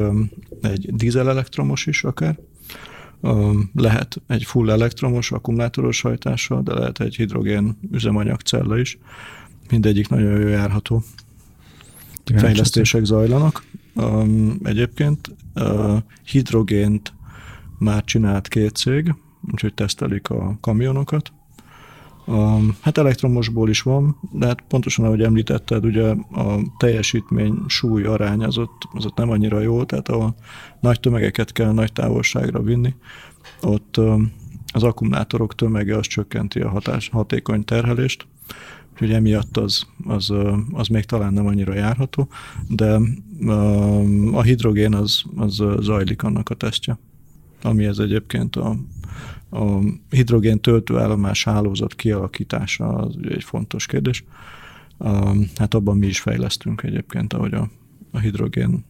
[0.61, 2.39] egy dízel elektromos is akár,
[3.73, 8.97] lehet egy full elektromos, akkumulátoros hajtással, de lehet egy hidrogén üzemanyagcella is.
[9.69, 11.03] Mindegyik nagyon jó járható.
[12.35, 13.63] Fejlesztések zajlanak.
[14.63, 15.35] Egyébként
[16.23, 17.13] hidrogént
[17.79, 19.15] már csinált két cég,
[19.51, 21.31] úgyhogy tesztelik a kamionokat.
[22.81, 28.57] Hát elektromosból is van, de hát pontosan ahogy említetted, ugye a teljesítmény súly arány az
[28.57, 30.35] ott, az ott nem annyira jó, tehát a
[30.79, 32.95] nagy tömegeket kell nagy távolságra vinni,
[33.61, 33.99] ott
[34.73, 38.27] az akkumulátorok tömege az csökkenti a hatás, hatékony terhelést,
[38.91, 40.33] úgyhogy emiatt az, az,
[40.71, 42.27] az még talán nem annyira járható,
[42.67, 42.99] de
[44.31, 46.97] a hidrogén az, az zajlik annak a tesztje,
[47.61, 48.77] ami ez egyébként a
[49.49, 54.23] a hidrogén töltőállomás hálózat kialakítása az egy fontos kérdés.
[55.55, 57.69] Hát abban mi is fejlesztünk egyébként, ahogy a,
[58.11, 58.85] a hidrogén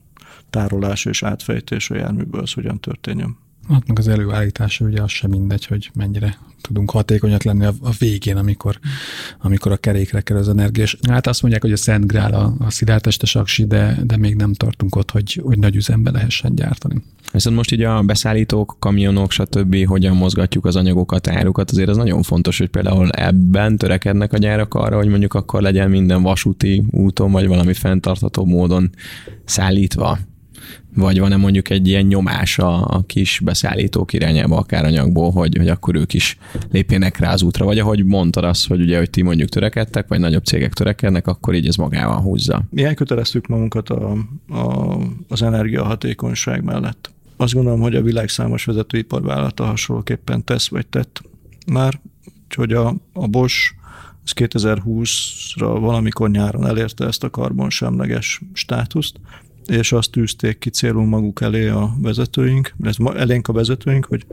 [0.49, 3.37] tárolás és átfejtés a járműből az hogyan történjen.
[3.69, 7.91] Hát meg az előállítása ugye az sem mindegy, hogy mennyire tudunk hatékonyak lenni a, a
[7.99, 8.79] végén, amikor,
[9.39, 10.83] amikor a kerékre kerül az energia.
[10.83, 14.35] És hát azt mondják, hogy a Szent Grál a, a szidártestes aksi, de, de még
[14.35, 17.01] nem tartunk ott, hogy, hogy nagy üzembe lehessen gyártani.
[17.37, 19.85] Viszont most így a beszállítók, kamionok, stb.
[19.85, 24.73] hogyan mozgatjuk az anyagokat, árukat, azért az nagyon fontos, hogy például ebben törekednek a gyárak
[24.73, 28.89] arra, hogy mondjuk akkor legyen minden vasúti úton, vagy valami fenntartható módon
[29.45, 30.17] szállítva.
[30.95, 35.69] Vagy van-e mondjuk egy ilyen nyomás a, a kis beszállítók irányába, akár anyagból, hogy, hogy
[35.69, 36.37] akkor ők is
[36.71, 40.19] lépjenek rá az útra, vagy ahogy mondtad azt, hogy ugye, hogy ti mondjuk törekedtek, vagy
[40.19, 42.63] nagyobb cégek törekednek, akkor így ez magával húzza.
[42.69, 44.11] Mi elköteleztük magunkat a,
[44.49, 44.97] a,
[45.27, 47.15] az energiahatékonyság mellett.
[47.37, 51.21] Azt gondolom, hogy a világ számos vezetőiparvállalata hasonlóképpen tesz vagy tett
[51.67, 51.99] már,
[52.55, 53.73] hogy a, a Bosch
[54.23, 59.19] az 2020-ra valamikor nyáron elérte ezt a karbonsemleges státuszt,
[59.65, 64.25] és azt tűzték ki célul maguk elé a vezetőink, ez elénk a vezetőink, hogy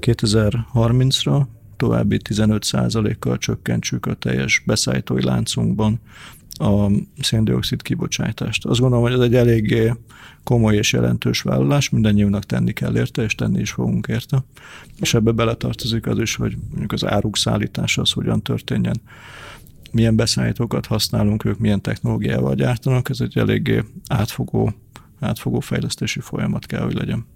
[0.00, 1.42] 2030-ra
[1.76, 6.00] további 15%-kal csökkentsük a teljes beszállítói láncunkban
[6.60, 8.64] a széndiokszid kibocsátást.
[8.64, 9.94] Azt gondolom, hogy ez egy eléggé
[10.44, 14.44] komoly és jelentős vállalás, mindannyiunknak tenni kell érte, és tenni is fogunk érte.
[15.00, 19.00] És ebbe beletartozik az is, hogy mondjuk az áruk szállítása az hogyan történjen
[19.92, 24.72] milyen beszállítókat használunk, ők milyen technológiával gyártanak, ez egy eléggé átfogó,
[25.20, 27.26] átfogó fejlesztési folyamat kell, hogy legyen.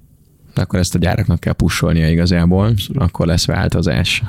[0.55, 3.03] Akkor ezt a gyáraknak kell pusolnia igazából, Abszolút.
[3.03, 4.23] akkor lesz változás.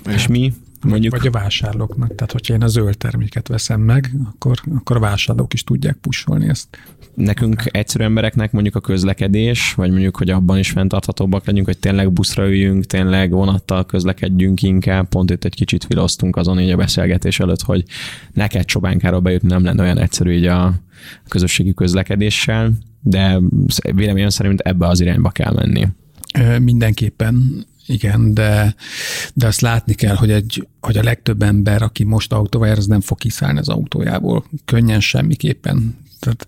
[0.00, 0.14] Igen.
[0.14, 1.16] És mi Mondjuk...
[1.16, 2.14] Vagy a vásárlóknak.
[2.14, 6.48] Tehát, hogyha én a zöld terméket veszem meg, akkor, akkor a vásárlók is tudják pusolni
[6.48, 6.68] ezt.
[7.14, 12.12] Nekünk egyszerű embereknek mondjuk a közlekedés, vagy mondjuk, hogy abban is fenntarthatóbbak legyünk, hogy tényleg
[12.12, 15.08] buszra üljünk, tényleg vonattal közlekedjünk inkább.
[15.08, 17.84] Pont itt egy kicsit filoztunk azon így a beszélgetés előtt, hogy
[18.32, 20.74] neked Csobánkáról bejutni nem lenne olyan egyszerű így a
[21.28, 23.38] közösségi közlekedéssel, de
[23.94, 25.88] véleményem szerint ebbe az irányba kell menni.
[26.58, 28.74] Mindenképpen igen, de,
[29.34, 32.86] de azt látni kell, hogy, egy, hogy a legtöbb ember, aki most autóval jár, az
[32.86, 34.44] nem fog kiszállni az autójából.
[34.64, 35.96] Könnyen semmiképpen.
[36.20, 36.46] Tehát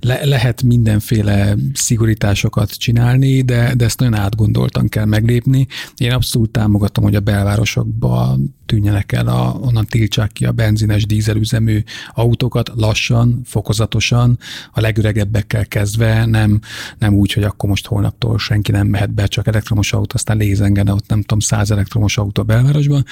[0.00, 5.66] le, lehet mindenféle szigorításokat csinálni, de, de ezt nagyon átgondoltan kell meglépni.
[5.96, 11.82] Én abszolút támogatom, hogy a belvárosokba tűnjenek el, a, onnan tiltsák ki a benzines, dízelüzemű
[12.14, 14.38] autókat lassan, fokozatosan,
[14.72, 16.60] a legöregebbekkel kezdve, nem,
[16.98, 20.92] nem úgy, hogy akkor most holnaptól senki nem mehet be, csak elektromos autó, aztán lézengene
[20.92, 23.04] ott nem tudom, száz elektromos autó a belvárosban.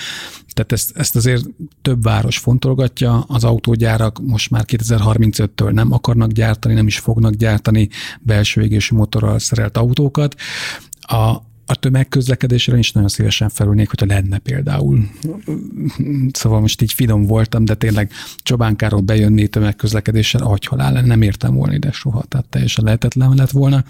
[0.53, 1.45] Tehát ezt, ezt azért
[1.83, 7.89] több város fontolgatja, az autógyárak most már 2035-től nem akarnak gyártani, nem is fognak gyártani
[8.21, 10.35] belső égésű motorral szerelt autókat.
[11.01, 11.37] A,
[11.73, 15.09] a tömegközlekedésre is nagyon szívesen felülnék, hogyha lenne például.
[16.33, 21.75] Szóval most így finom voltam, de tényleg Csobánkáról bejönni tömegközlekedéssel, ahogy halál, nem értem volna
[21.75, 23.85] ide soha, tehát teljesen lehetetlen lett volna.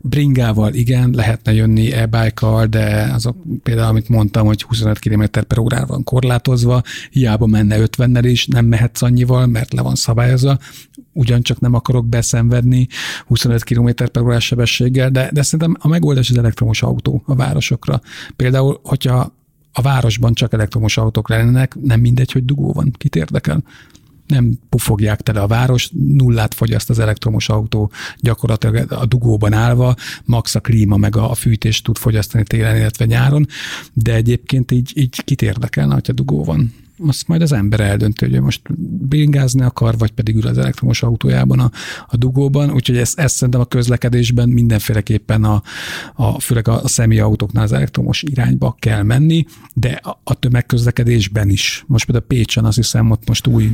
[0.00, 5.86] Bringával igen, lehetne jönni e-bike de azok például, amit mondtam, hogy 25 km per órára
[5.86, 10.58] van korlátozva, hiába menne 50-nel is, nem mehetsz annyival, mert le van szabályozva,
[11.12, 12.88] ugyancsak nem akarok beszenvedni
[13.26, 18.00] 25 km per órás sebességgel, de, de szerintem a megoldás az elektromos autó a városokra.
[18.36, 19.32] Például, hogyha
[19.72, 22.92] a városban csak elektromos autók lennének, nem mindegy, hogy dugó van.
[22.98, 23.62] Kit érdekel?
[24.30, 29.94] nem pufogják tele a város, nullát fogyaszt az elektromos autó gyakorlatilag a dugóban állva,
[30.24, 33.46] max a klíma meg a fűtés tud fogyasztani télen, illetve nyáron,
[33.92, 36.74] de egyébként így, így kit érdekelne, hogyha dugó van
[37.06, 38.60] azt majd az ember eldönti, hogy most
[39.08, 41.70] bringázni akar, vagy pedig ül az elektromos autójában a,
[42.08, 45.62] a dugóban, úgyhogy ezt, ezt szerintem a közlekedésben mindenféleképpen a,
[46.14, 51.84] a főleg a, a személyautóknál az elektromos irányba kell menni, de a, a tömegközlekedésben is.
[51.86, 53.72] Most például Pécsen azt hiszem, ott most új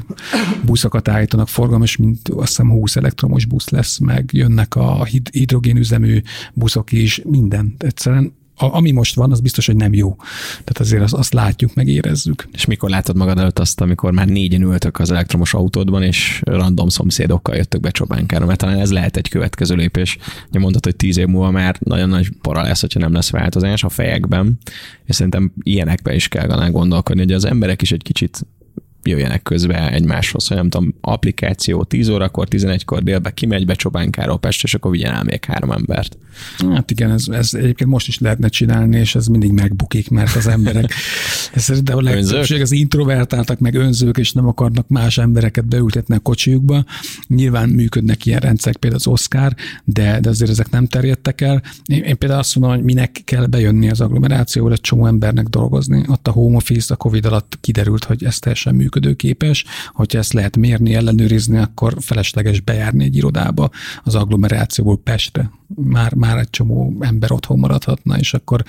[0.65, 6.21] buszokat állítanak forgalmas, mint azt hiszem 20 elektromos busz lesz, meg jönnek a hidrogénüzemű
[6.55, 7.75] buszok is, minden.
[7.79, 10.17] Egyszerűen a, ami most van, az biztos, hogy nem jó.
[10.49, 12.49] Tehát azért azt, azt látjuk, meg érezzük.
[12.53, 16.89] És mikor látod magad előtt azt, amikor már négyen ültök az elektromos autódban, és random
[16.89, 20.19] szomszédokkal jöttök be Csobánkára, mert talán ez lehet egy következő lépés.
[20.49, 23.85] Ugye mondtad, hogy tíz év múlva már nagyon nagy para lesz, hogyha nem lesz változás
[23.85, 24.59] a fejekben,
[25.05, 28.47] és szerintem ilyenekbe is kell gondolkodni, hogy az emberek is egy kicsit
[29.07, 34.63] jöjjenek közbe egymáshoz, hogy nem tudom, applikáció 10 órakor, 11-kor délbe kimegy be Csobánkáról Pest,
[34.63, 36.19] és akkor vigyen el még három embert.
[36.71, 40.47] Hát igen, ez, ez egyébként most is lehetne csinálni, és ez mindig megbukik, mert az
[40.47, 40.93] emberek
[41.55, 46.19] ez de a legtöbbség az introvertáltak, meg önzők, és nem akarnak más embereket beültetni a
[46.19, 46.85] kocsiukba.
[47.27, 51.63] Nyilván működnek ilyen rendszerek, például az Oscar, de, de azért ezek nem terjedtek el.
[51.87, 56.05] Én, én például azt mondom, hogy minek kell bejönni az agglomerációra, egy csomó embernek dolgozni.
[56.09, 60.33] Ott a home office a Covid alatt kiderült, hogy ez teljesen működik működőképes, hogyha ezt
[60.33, 63.71] lehet mérni, ellenőrizni, akkor felesleges bejárni egy irodába
[64.05, 65.51] az agglomerációból Pestre.
[65.75, 68.65] Már, már egy csomó ember otthon maradhatna, és akkor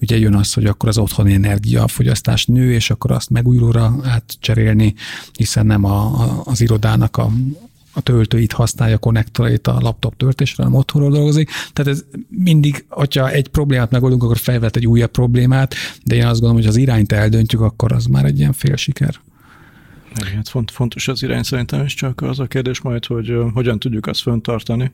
[0.00, 4.94] ugye jön az, hogy akkor az otthoni energiafogyasztás nő, és akkor azt megújulóra átcserélni,
[5.32, 7.30] hiszen nem a, a, az irodának a
[7.94, 11.50] a töltőit használja, a konnektorait a laptop töltésre, hanem otthonról dolgozik.
[11.72, 16.40] Tehát ez mindig, hogyha egy problémát megoldunk, akkor felvet egy újabb problémát, de én azt
[16.40, 19.20] gondolom, hogy az irányt eldöntjük, akkor az már egy ilyen fél siker.
[20.20, 24.06] Hát font, fontos az irány szerintem is, csak az a kérdés majd, hogy hogyan tudjuk
[24.06, 24.92] azt föntartani.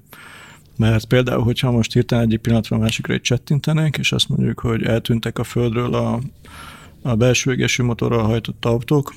[0.76, 4.82] Mert például, hogyha most hirtelen egyik pillanatra a másikra egy csettintenénk, és azt mondjuk, hogy
[4.82, 6.20] eltűntek a földről a,
[7.02, 9.14] a belső égésű motorral hajtott autók,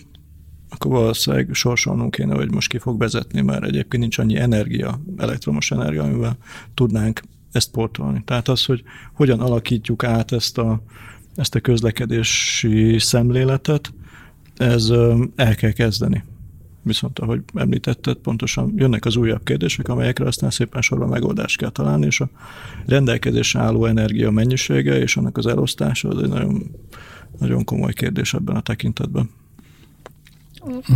[0.69, 5.71] akkor valószínűleg sorsolnunk kéne, hogy most ki fog vezetni, mert egyébként nincs annyi energia, elektromos
[5.71, 6.37] energia, amivel
[6.73, 8.23] tudnánk ezt portolni.
[8.25, 8.83] Tehát az, hogy
[9.13, 10.83] hogyan alakítjuk át ezt a,
[11.35, 13.93] ezt a közlekedési szemléletet,
[14.61, 14.89] ez
[15.35, 16.23] el kell kezdeni.
[16.83, 22.05] Viszont, ahogy említetted, pontosan jönnek az újabb kérdések, amelyekre aztán szépen sorban megoldást kell találni,
[22.05, 22.29] és a
[22.85, 26.71] rendelkezésre álló energia mennyisége és annak az elosztása az egy nagyon,
[27.39, 29.29] nagyon komoly kérdés ebben a tekintetben.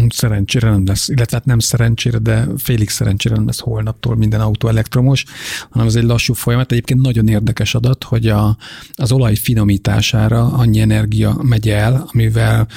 [0.10, 4.68] Szerencsére nem lesz, illetve hát nem szerencsére, de félig szerencsére nem lesz holnaptól minden autó
[4.68, 5.26] elektromos,
[5.70, 6.72] hanem ez egy lassú folyamat.
[6.72, 8.58] Egyébként nagyon érdekes adat, hogy a,
[8.94, 12.68] az olaj finomítására annyi energia megy el, amivel,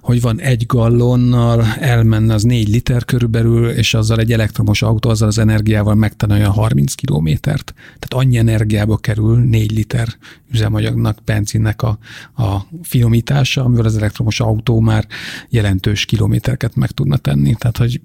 [0.00, 5.28] hogy van egy gallonnal, elmenne az négy liter körülbelül, és azzal egy elektromos autó, azzal
[5.28, 7.74] az energiával megtenne olyan 30 kilométert.
[7.74, 10.08] Tehát annyi energiába kerül négy liter
[10.52, 11.98] üzemanyagnak, benzinnek a,
[12.36, 15.06] a finomítása, amivel az elektromos autó már
[15.48, 16.04] jelentős
[16.38, 17.54] kilométereket meg tudna tenni.
[17.54, 18.00] Tehát, hogy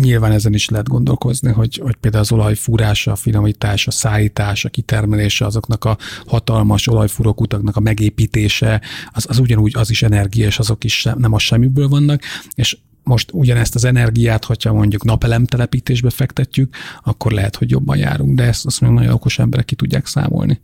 [0.00, 4.70] nyilván ezen is lehet gondolkozni, hogy, hogy például az olajfúrása, a finomítása, a szállítása, a
[4.70, 10.84] kitermelése, azoknak a hatalmas olajfúrókutaknak a megépítése, az, az ugyanúgy az is energia, és azok
[10.84, 12.22] is nem a semmiből vannak,
[12.54, 18.42] és most ugyanezt az energiát, hogyha mondjuk napelemtelepítésbe fektetjük, akkor lehet, hogy jobban járunk, de
[18.42, 20.60] ezt azt mondjuk nagyon okos emberek ki tudják számolni.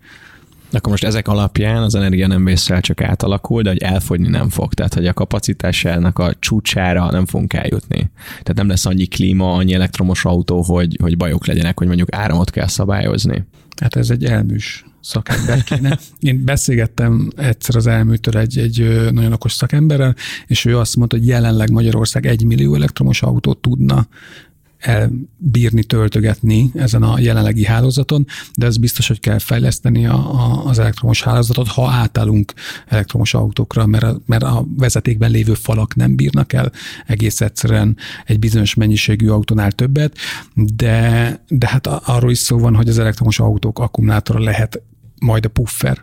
[0.73, 4.75] Akkor most ezek alapján az energia nem vészsel csak átalakul, de hogy elfogyni nem fog.
[4.75, 8.11] Tehát, hogy a kapacitásának a csúcsára nem fogunk eljutni.
[8.29, 12.51] Tehát nem lesz annyi klíma, annyi elektromos autó, hogy, hogy bajok legyenek, hogy mondjuk áramot
[12.51, 13.45] kell szabályozni.
[13.81, 15.99] Hát ez egy elműs szakember kéne.
[16.19, 20.15] Én beszélgettem egyszer az elműtől egy, egy nagyon okos szakemberrel,
[20.47, 24.07] és ő azt mondta, hogy jelenleg Magyarország egy millió elektromos autót tudna
[24.83, 30.79] elbírni, töltögetni ezen a jelenlegi hálózaton, de ez biztos, hogy kell fejleszteni a, a, az
[30.79, 32.53] elektromos hálózatot, ha átállunk
[32.89, 36.73] elektromos autókra, mert a, mert a vezetékben lévő falak nem bírnak el
[37.07, 40.17] egész egyszerűen egy bizonyos mennyiségű autónál többet,
[40.55, 44.83] de, de hát arról is szó van, hogy az elektromos autók akkumulátora lehet
[45.23, 46.01] majd a puffer.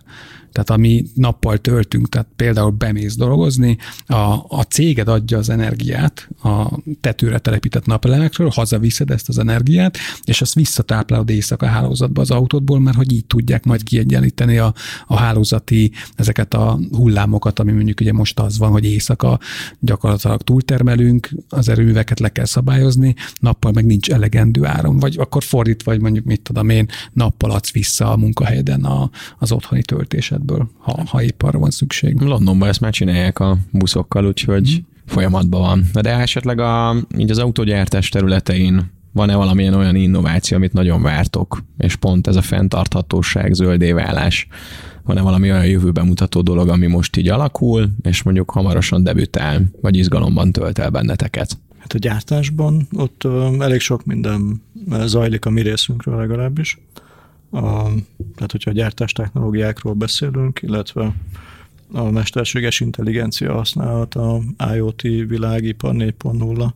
[0.51, 4.15] Tehát ami nappal töltünk, tehát például bemész dolgozni, a,
[4.47, 10.53] a céged adja az energiát a tetőre telepített napelemekről, hazaviszed ezt az energiát, és azt
[10.53, 14.73] visszatáplálod éjszaka hálózatba az autódból, mert hogy így tudják majd kiegyenlíteni a,
[15.07, 19.39] a hálózati ezeket a hullámokat, ami mondjuk ugye most az van, hogy éjszaka
[19.79, 25.91] gyakorlatilag túltermelünk, az erőműveket le kell szabályozni, nappal meg nincs elegendő áram, vagy akkor fordítva,
[25.91, 30.69] vagy mondjuk mit tudom én, nappal adsz vissza a munkahelyeden a, az otthoni töltésed esetből,
[30.77, 32.19] ha, ha épp arra van szükség.
[32.19, 34.83] Londonban ezt már csinálják a buszokkal, úgyhogy mm.
[35.05, 36.01] folyamatban van.
[36.01, 41.95] De esetleg a, így az autógyártás területein van-e valamilyen olyan innováció, amit nagyon vártok, és
[41.95, 44.47] pont ez a fenntarthatóság, zöldévállás,
[45.03, 49.97] van-e valami olyan jövőben mutató dolog, ami most így alakul, és mondjuk hamarosan debütál, vagy
[49.97, 51.57] izgalomban tölt el benneteket?
[51.77, 53.27] Hát a gyártásban ott
[53.59, 54.61] elég sok minden
[55.05, 56.79] zajlik a mi részünkről legalábbis.
[57.51, 57.83] A,
[58.35, 61.13] tehát, hogyha a gyártás technológiákról beszélünk, illetve
[61.91, 64.41] a mesterséges intelligencia használat, a
[64.75, 66.69] IoT világipar 4.0,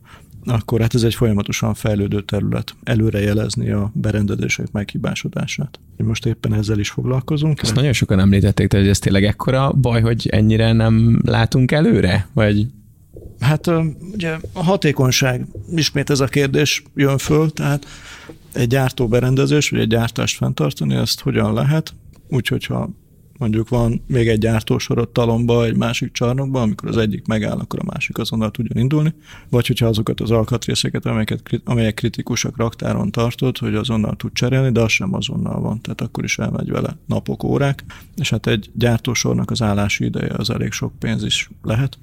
[0.45, 2.75] akkor hát ez egy folyamatosan fejlődő terület.
[2.83, 5.79] Előre jelezni a berendezések meghibásodását.
[5.97, 7.61] Most éppen ezzel is foglalkozunk.
[7.61, 12.27] Ezt nagyon sokan említették, hogy ez tényleg ekkora baj, hogy ennyire nem látunk előre?
[12.33, 12.67] Vagy
[13.39, 13.71] Hát
[14.13, 17.85] ugye a hatékonyság, ismét ez a kérdés jön föl, tehát
[18.53, 21.93] egy gyártóberendezés, vagy egy gyártást fenntartani, ezt hogyan lehet,
[22.27, 22.89] úgyhogy ha
[23.37, 27.91] mondjuk van még egy gyártósorot talomba, egy másik csarnokba, amikor az egyik megáll, akkor a
[27.91, 29.13] másik azonnal tudjon indulni,
[29.49, 34.81] vagy hogyha azokat az alkatrészeket, amelyeket, amelyek kritikusak raktáron tartott, hogy azonnal tud cserélni, de
[34.81, 37.83] az sem azonnal van, tehát akkor is elmegy vele napok, órák,
[38.15, 41.97] és hát egy gyártósornak az állási ideje az elég sok pénz is lehet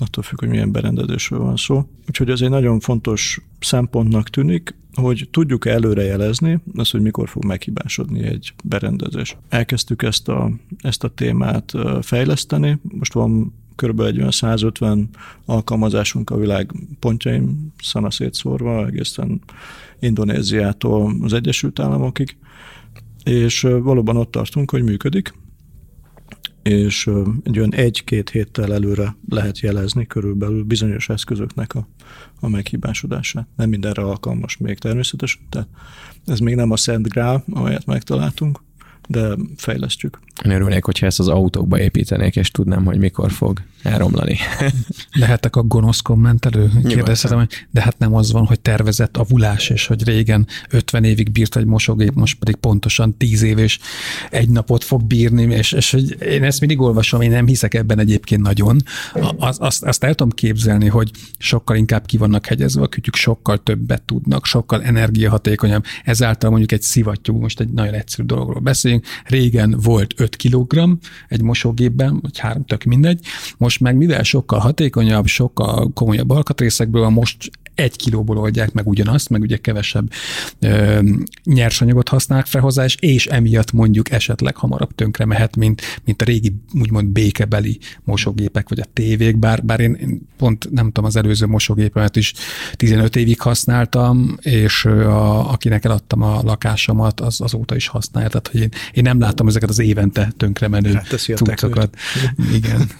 [0.00, 1.88] attól függ, hogy milyen berendezésről van szó.
[2.08, 8.22] Úgyhogy ez egy nagyon fontos szempontnak tűnik, hogy tudjuk előrejelezni az, hogy mikor fog meghibásodni
[8.22, 9.36] egy berendezés.
[9.48, 15.08] Elkezdtük ezt a, ezt a témát fejleszteni, most van körülbelül egy olyan 150
[15.44, 19.40] alkalmazásunk a világ pontjaim, szana szétszórva, egészen
[20.00, 22.36] Indonéziától az Egyesült Államokig,
[23.24, 25.34] és valóban ott tartunk, hogy működik,
[26.68, 27.10] és
[27.42, 31.88] egy olyan egy-két héttel előre lehet jelezni körülbelül bizonyos eszközöknek a,
[32.40, 33.48] a meghibásodását.
[33.56, 35.68] Nem mindenre alkalmas még természetesen, tehát
[36.26, 38.60] ez még nem a Szent Grál, amelyet megtaláltunk,
[39.08, 40.18] de fejlesztjük.
[40.44, 44.38] Én örülnék, hogyha ezt az autókba építenék, és tudnám, hogy mikor fog elromlani.
[45.12, 46.70] Lehetek a gonosz kommentelő?
[46.88, 51.30] Kérdezhetem, hogy de hát nem az van, hogy tervezett avulás, és hogy régen 50 évig
[51.30, 53.78] bírt egy mosógép, most pedig pontosan 10 év, és
[54.30, 57.98] egy napot fog bírni, és, és hogy én ezt mindig olvasom, én nem hiszek ebben
[57.98, 58.82] egyébként nagyon.
[59.36, 63.62] Azt, azt, azt el tudom képzelni, hogy sokkal inkább ki vannak hegyezve a kütyük, sokkal
[63.62, 65.84] többet tudnak, sokkal energiahatékonyabb.
[66.04, 71.42] Ezáltal mondjuk egy szivattyú, most egy nagyon egyszerű dologról beszélünk, régen volt 5 kg egy
[71.42, 73.20] mosógépben, vagy három, tök mindegy.
[73.56, 79.40] Most meg mivel sokkal hatékonyabb, sokkal komolyabb alkatrészekből, most egy kilóból oldják meg ugyanazt, meg
[79.40, 80.10] ugye kevesebb
[80.60, 81.00] ö,
[81.44, 86.24] nyersanyagot használnak fel hozzá, és, és emiatt mondjuk esetleg hamarabb tönkre mehet, mint, mint a
[86.24, 91.16] régi úgymond békebeli mosógépek, vagy a tévék, bár, bár én, én pont nem tudom, az
[91.16, 92.32] előző mosógépemet is
[92.72, 98.60] 15 évig használtam, és a, akinek eladtam a lakásomat, az azóta is használja, tehát hogy
[98.60, 101.06] én, én nem láttam ezeket az évente tönkre menő hát.
[102.54, 102.90] Igen.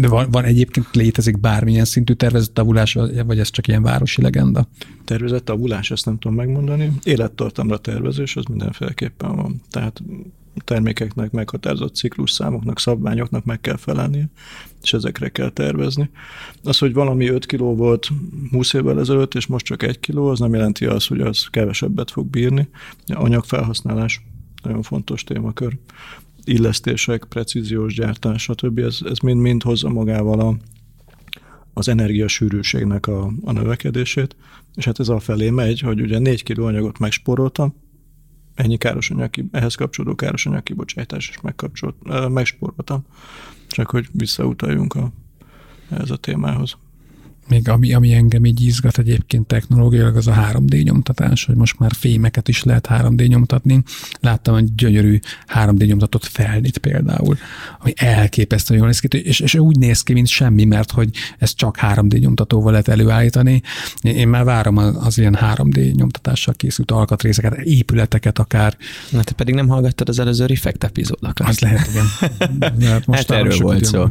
[0.00, 4.68] De van, van egyébként létezik bármilyen szintű tervezett tavulás, vagy ez csak ilyen városi legenda?
[5.04, 6.92] Tervezett tavulás, ezt nem tudom megmondani.
[7.02, 9.60] Élettartamra tervezés, az mindenféleképpen van.
[9.70, 10.02] Tehát
[10.64, 14.28] termékeknek meghatározott ciklusszámoknak, szabványoknak meg kell felelni,
[14.82, 16.10] és ezekre kell tervezni.
[16.62, 18.08] Az, hogy valami 5 kiló volt
[18.50, 22.10] 20 évvel ezelőtt, és most csak 1 kiló, az nem jelenti azt, hogy az kevesebbet
[22.10, 22.68] fog bírni.
[23.06, 24.22] Anyagfelhasználás
[24.62, 25.76] nagyon fontos témakör.
[26.44, 28.78] Illesztések, precíziós gyártás, stb.
[28.78, 30.56] Ez, ez mind-mind hozza magával a,
[31.78, 34.36] az energiasűrűségnek a, a növekedését,
[34.74, 37.74] és hát ez a felé megy, hogy ugye 4 kiló anyagot megspóroltam,
[38.54, 41.40] ennyi káros anyag, ehhez kapcsolódó káros anyag kibocsátás is
[42.28, 43.04] megspóroltam,
[43.68, 45.12] csak hogy visszautaljunk a,
[45.90, 46.76] ehhez a témához
[47.48, 51.92] még ami, ami engem így izgat egyébként technológiailag, az a 3D nyomtatás, hogy most már
[51.94, 53.82] fémeket is lehet 3D nyomtatni.
[54.20, 55.18] Láttam egy gyönyörű
[55.54, 57.36] 3D nyomtatott felnit például,
[57.80, 61.56] ami elképesztően jól néz ki, és, és úgy néz ki, mint semmi, mert hogy ezt
[61.56, 63.62] csak 3D nyomtatóval lehet előállítani.
[64.00, 68.76] Én már várom az, az ilyen 3D nyomtatással készült alkatrészeket, épületeket akár.
[69.10, 71.48] Na te pedig nem hallgattad az előző Refekt epizódokat.
[71.48, 72.06] Az lehet, igen.
[73.06, 74.04] Most hát erről volt szó.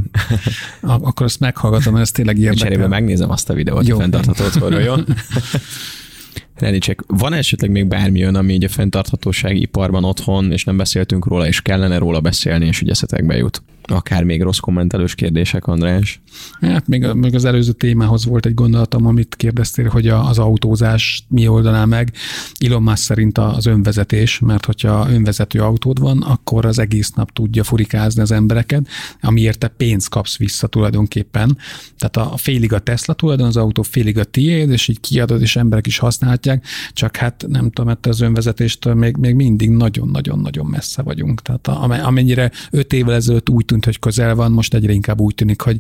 [0.82, 2.88] Akkor ezt meghallgatom, ez tényleg érdekel.
[2.88, 3.96] megnézem megnézem azt a videót jó.
[3.96, 4.94] a fenntartható otthonról, jó?
[6.56, 11.26] Renicek, van esetleg még bármi olyan, ami így a fenntarthatósági iparban otthon, és nem beszéltünk
[11.26, 13.64] róla, és kellene róla beszélni, és ügyeszetekbe jut?
[13.88, 16.22] Akár még rossz kommentelős kérdések, András?
[16.62, 21.48] Hát még, még az előző témához volt egy gondolatom, amit kérdeztél, hogy az autózás mi
[21.48, 22.14] oldaná meg.
[22.66, 27.64] Elon Musk szerint az önvezetés, mert hogyha önvezető autód van, akkor az egész nap tudja
[27.64, 28.88] furikázni az embereket,
[29.22, 31.58] amiért te pénzt kapsz vissza tulajdonképpen.
[31.98, 35.56] Tehát a félig a Tesla tulajdon, az autó félig a tiéd, és így kiadod, és
[35.56, 41.02] emberek is használhatják, csak hát nem tudom, mert az önvezetéstől még, még mindig nagyon-nagyon-nagyon messze
[41.02, 41.42] vagyunk.
[41.42, 41.68] Tehát
[42.04, 45.78] amennyire öt évvel ezelőtt úgy tűnt, hogy közel van, most egyre inkább úgy tűnik, hogy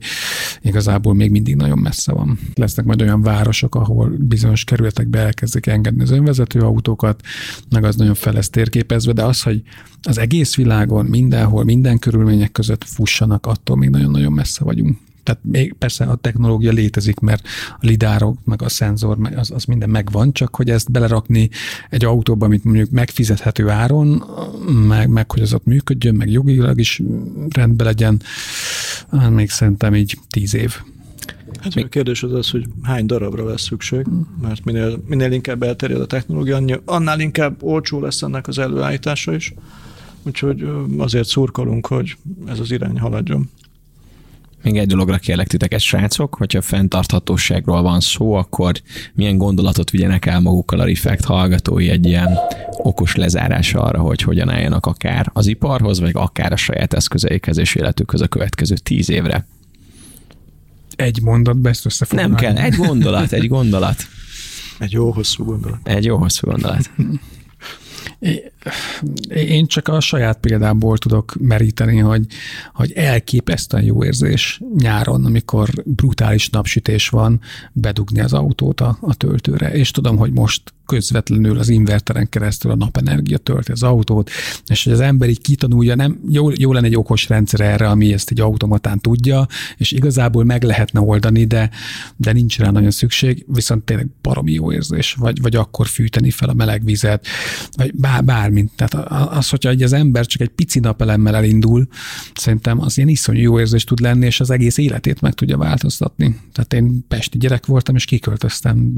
[0.62, 2.39] igazából még mindig nagyon messze van.
[2.56, 7.22] Lesznek majd olyan városok, ahol bizonyos kerületekbe elkezdik engedni az önvezető autókat,
[7.70, 9.62] meg az nagyon fel lesz térképezve, de az, hogy
[10.02, 14.98] az egész világon, mindenhol, minden körülmények között fussanak, attól még nagyon-nagyon messze vagyunk.
[15.26, 19.89] Tehát még persze a technológia létezik, mert a lidárok, meg a szenzor, az, az minden
[19.89, 21.49] megvan, csak hogy ezt belerakni
[21.89, 24.23] egy autóba, amit mondjuk megfizethető áron,
[24.88, 27.01] meg, meg hogy az ott működjön, meg jogilag is
[27.49, 28.21] rendben legyen,
[29.11, 30.76] hát még szerintem így tíz év.
[31.61, 34.05] Hát a kérdés az az, hogy hány darabra lesz szükség,
[34.41, 39.53] mert minél, minél inkább elterjed a technológia, annál inkább olcsó lesz ennek az előállítása is.
[40.23, 40.67] Úgyhogy
[40.97, 42.17] azért szurkolunk, hogy
[42.47, 43.49] ez az irány haladjon.
[44.66, 48.82] Még egy dologra kérlek titeket, srácok, hogyha fenntarthatóságról van szó, akkor
[49.13, 52.38] milyen gondolatot vigyenek el magukkal a Reflect hallgatói egy ilyen
[52.72, 57.76] okos lezárása arra, hogy hogyan álljanak akár az iparhoz, vagy akár a saját eszközeikhez és
[57.76, 59.47] életükhöz a következő tíz évre.
[60.95, 62.32] Egy mondatba ezt összefoglalni.
[62.32, 64.07] Nem kell, egy gondolat, egy gondolat.
[64.80, 65.80] Egy jó hosszú gondolat.
[65.84, 66.89] Egy jó hosszú gondolat.
[69.30, 72.26] Én csak a saját példából tudok meríteni, hogy,
[72.73, 79.73] hogy elképesztően jó érzés nyáron, amikor brutális napsütés van, bedugni az autót a, a töltőre.
[79.73, 84.30] És tudom, hogy most közvetlenül az inverteren keresztül a napenergia tölti az autót,
[84.67, 88.13] és hogy az ember így kitanulja, nem, jó, jó lenne egy okos rendszer erre, ami
[88.13, 89.47] ezt egy automatán tudja,
[89.78, 91.69] és igazából meg lehetne oldani, de,
[92.15, 96.49] de nincs rá nagyon szükség, viszont tényleg baromi jó érzés, vagy, vagy akkor fűteni fel
[96.49, 97.26] a meleg vizet,
[97.76, 98.72] vagy bár, bármi bármint.
[98.76, 101.88] Tehát az, hogyha egy az ember csak egy pici napelemmel elindul,
[102.34, 106.39] szerintem az ilyen iszonyú jó érzés tud lenni, és az egész életét meg tudja változtatni.
[106.53, 108.93] Tehát én pesti gyerek voltam, és kiköltöztem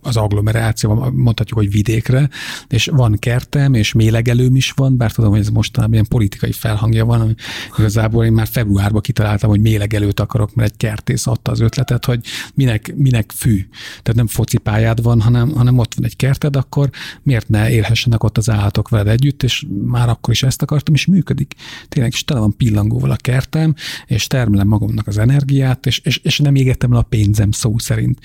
[0.00, 2.28] az agglomerációba, mondhatjuk, hogy vidékre,
[2.68, 7.04] és van kertem, és mélegelőm is van, bár tudom, hogy ez mostanában ilyen politikai felhangja
[7.04, 7.36] van,
[7.78, 12.20] igazából én már februárban kitaláltam, hogy mélegelőt akarok, mert egy kertész adta az ötletet, hogy
[12.54, 13.68] minek, minek fű.
[13.88, 16.90] Tehát nem focipályád van, hanem, hanem ott van egy kerted, akkor
[17.22, 21.06] miért ne élhessenek ott az állatok veled együtt, és már akkor is ezt akartam, és
[21.06, 21.54] működik.
[21.88, 23.74] Tényleg is tele van pillangóval a kertem,
[24.06, 28.18] és termelem magamnak az energiát, és, és, és nem égettem el a pénzem szó szerint.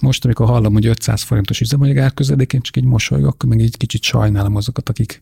[0.00, 4.02] Most, amikor hallom, hogy 500 forintos üzemanyag árközledik, én csak egy mosolygok, meg egy kicsit
[4.02, 5.20] sajnálom azokat, akik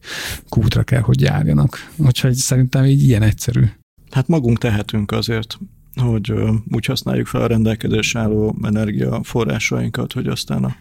[0.48, 1.90] kútra kell, hogy járjanak.
[1.96, 3.64] Úgyhogy szerintem így ilyen egyszerű.
[4.10, 5.58] Hát magunk tehetünk azért,
[5.94, 6.32] hogy
[6.70, 10.76] úgy használjuk fel a rendelkezés álló energiaforrásainkat, hogy aztán a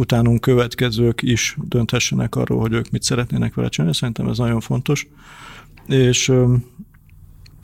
[0.00, 3.96] utánunk következők is dönthessenek arról, hogy ők mit szeretnének vele csinálni.
[3.96, 5.08] Szerintem ez nagyon fontos.
[5.86, 6.32] És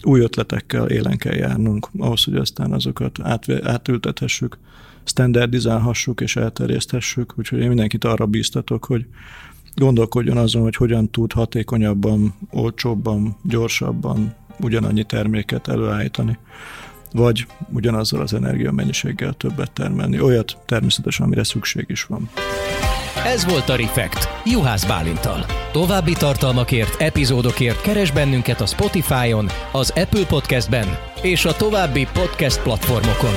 [0.02, 4.58] új ötletekkel élen kell járnunk, ahhoz, hogy aztán azokat át, átültethessük,
[5.04, 7.38] standardizálhassuk és elterjeszthessük.
[7.38, 9.06] Úgyhogy én mindenkit arra bíztatok, hogy
[9.74, 16.38] gondolkodjon azon, hogy hogyan tud hatékonyabban, olcsóbban, gyorsabban ugyanannyi terméket előállítani
[17.16, 20.20] vagy ugyanazzal az energiamennyiséggel többet termelni.
[20.20, 22.30] Olyat természetesen, amire szükség is van.
[23.24, 25.44] Ez volt a Refekt, Juhász Bálintal.
[25.72, 33.34] További tartalmakért, epizódokért keres bennünket a Spotify-on, az Apple Podcast-ben és a további podcast platformokon.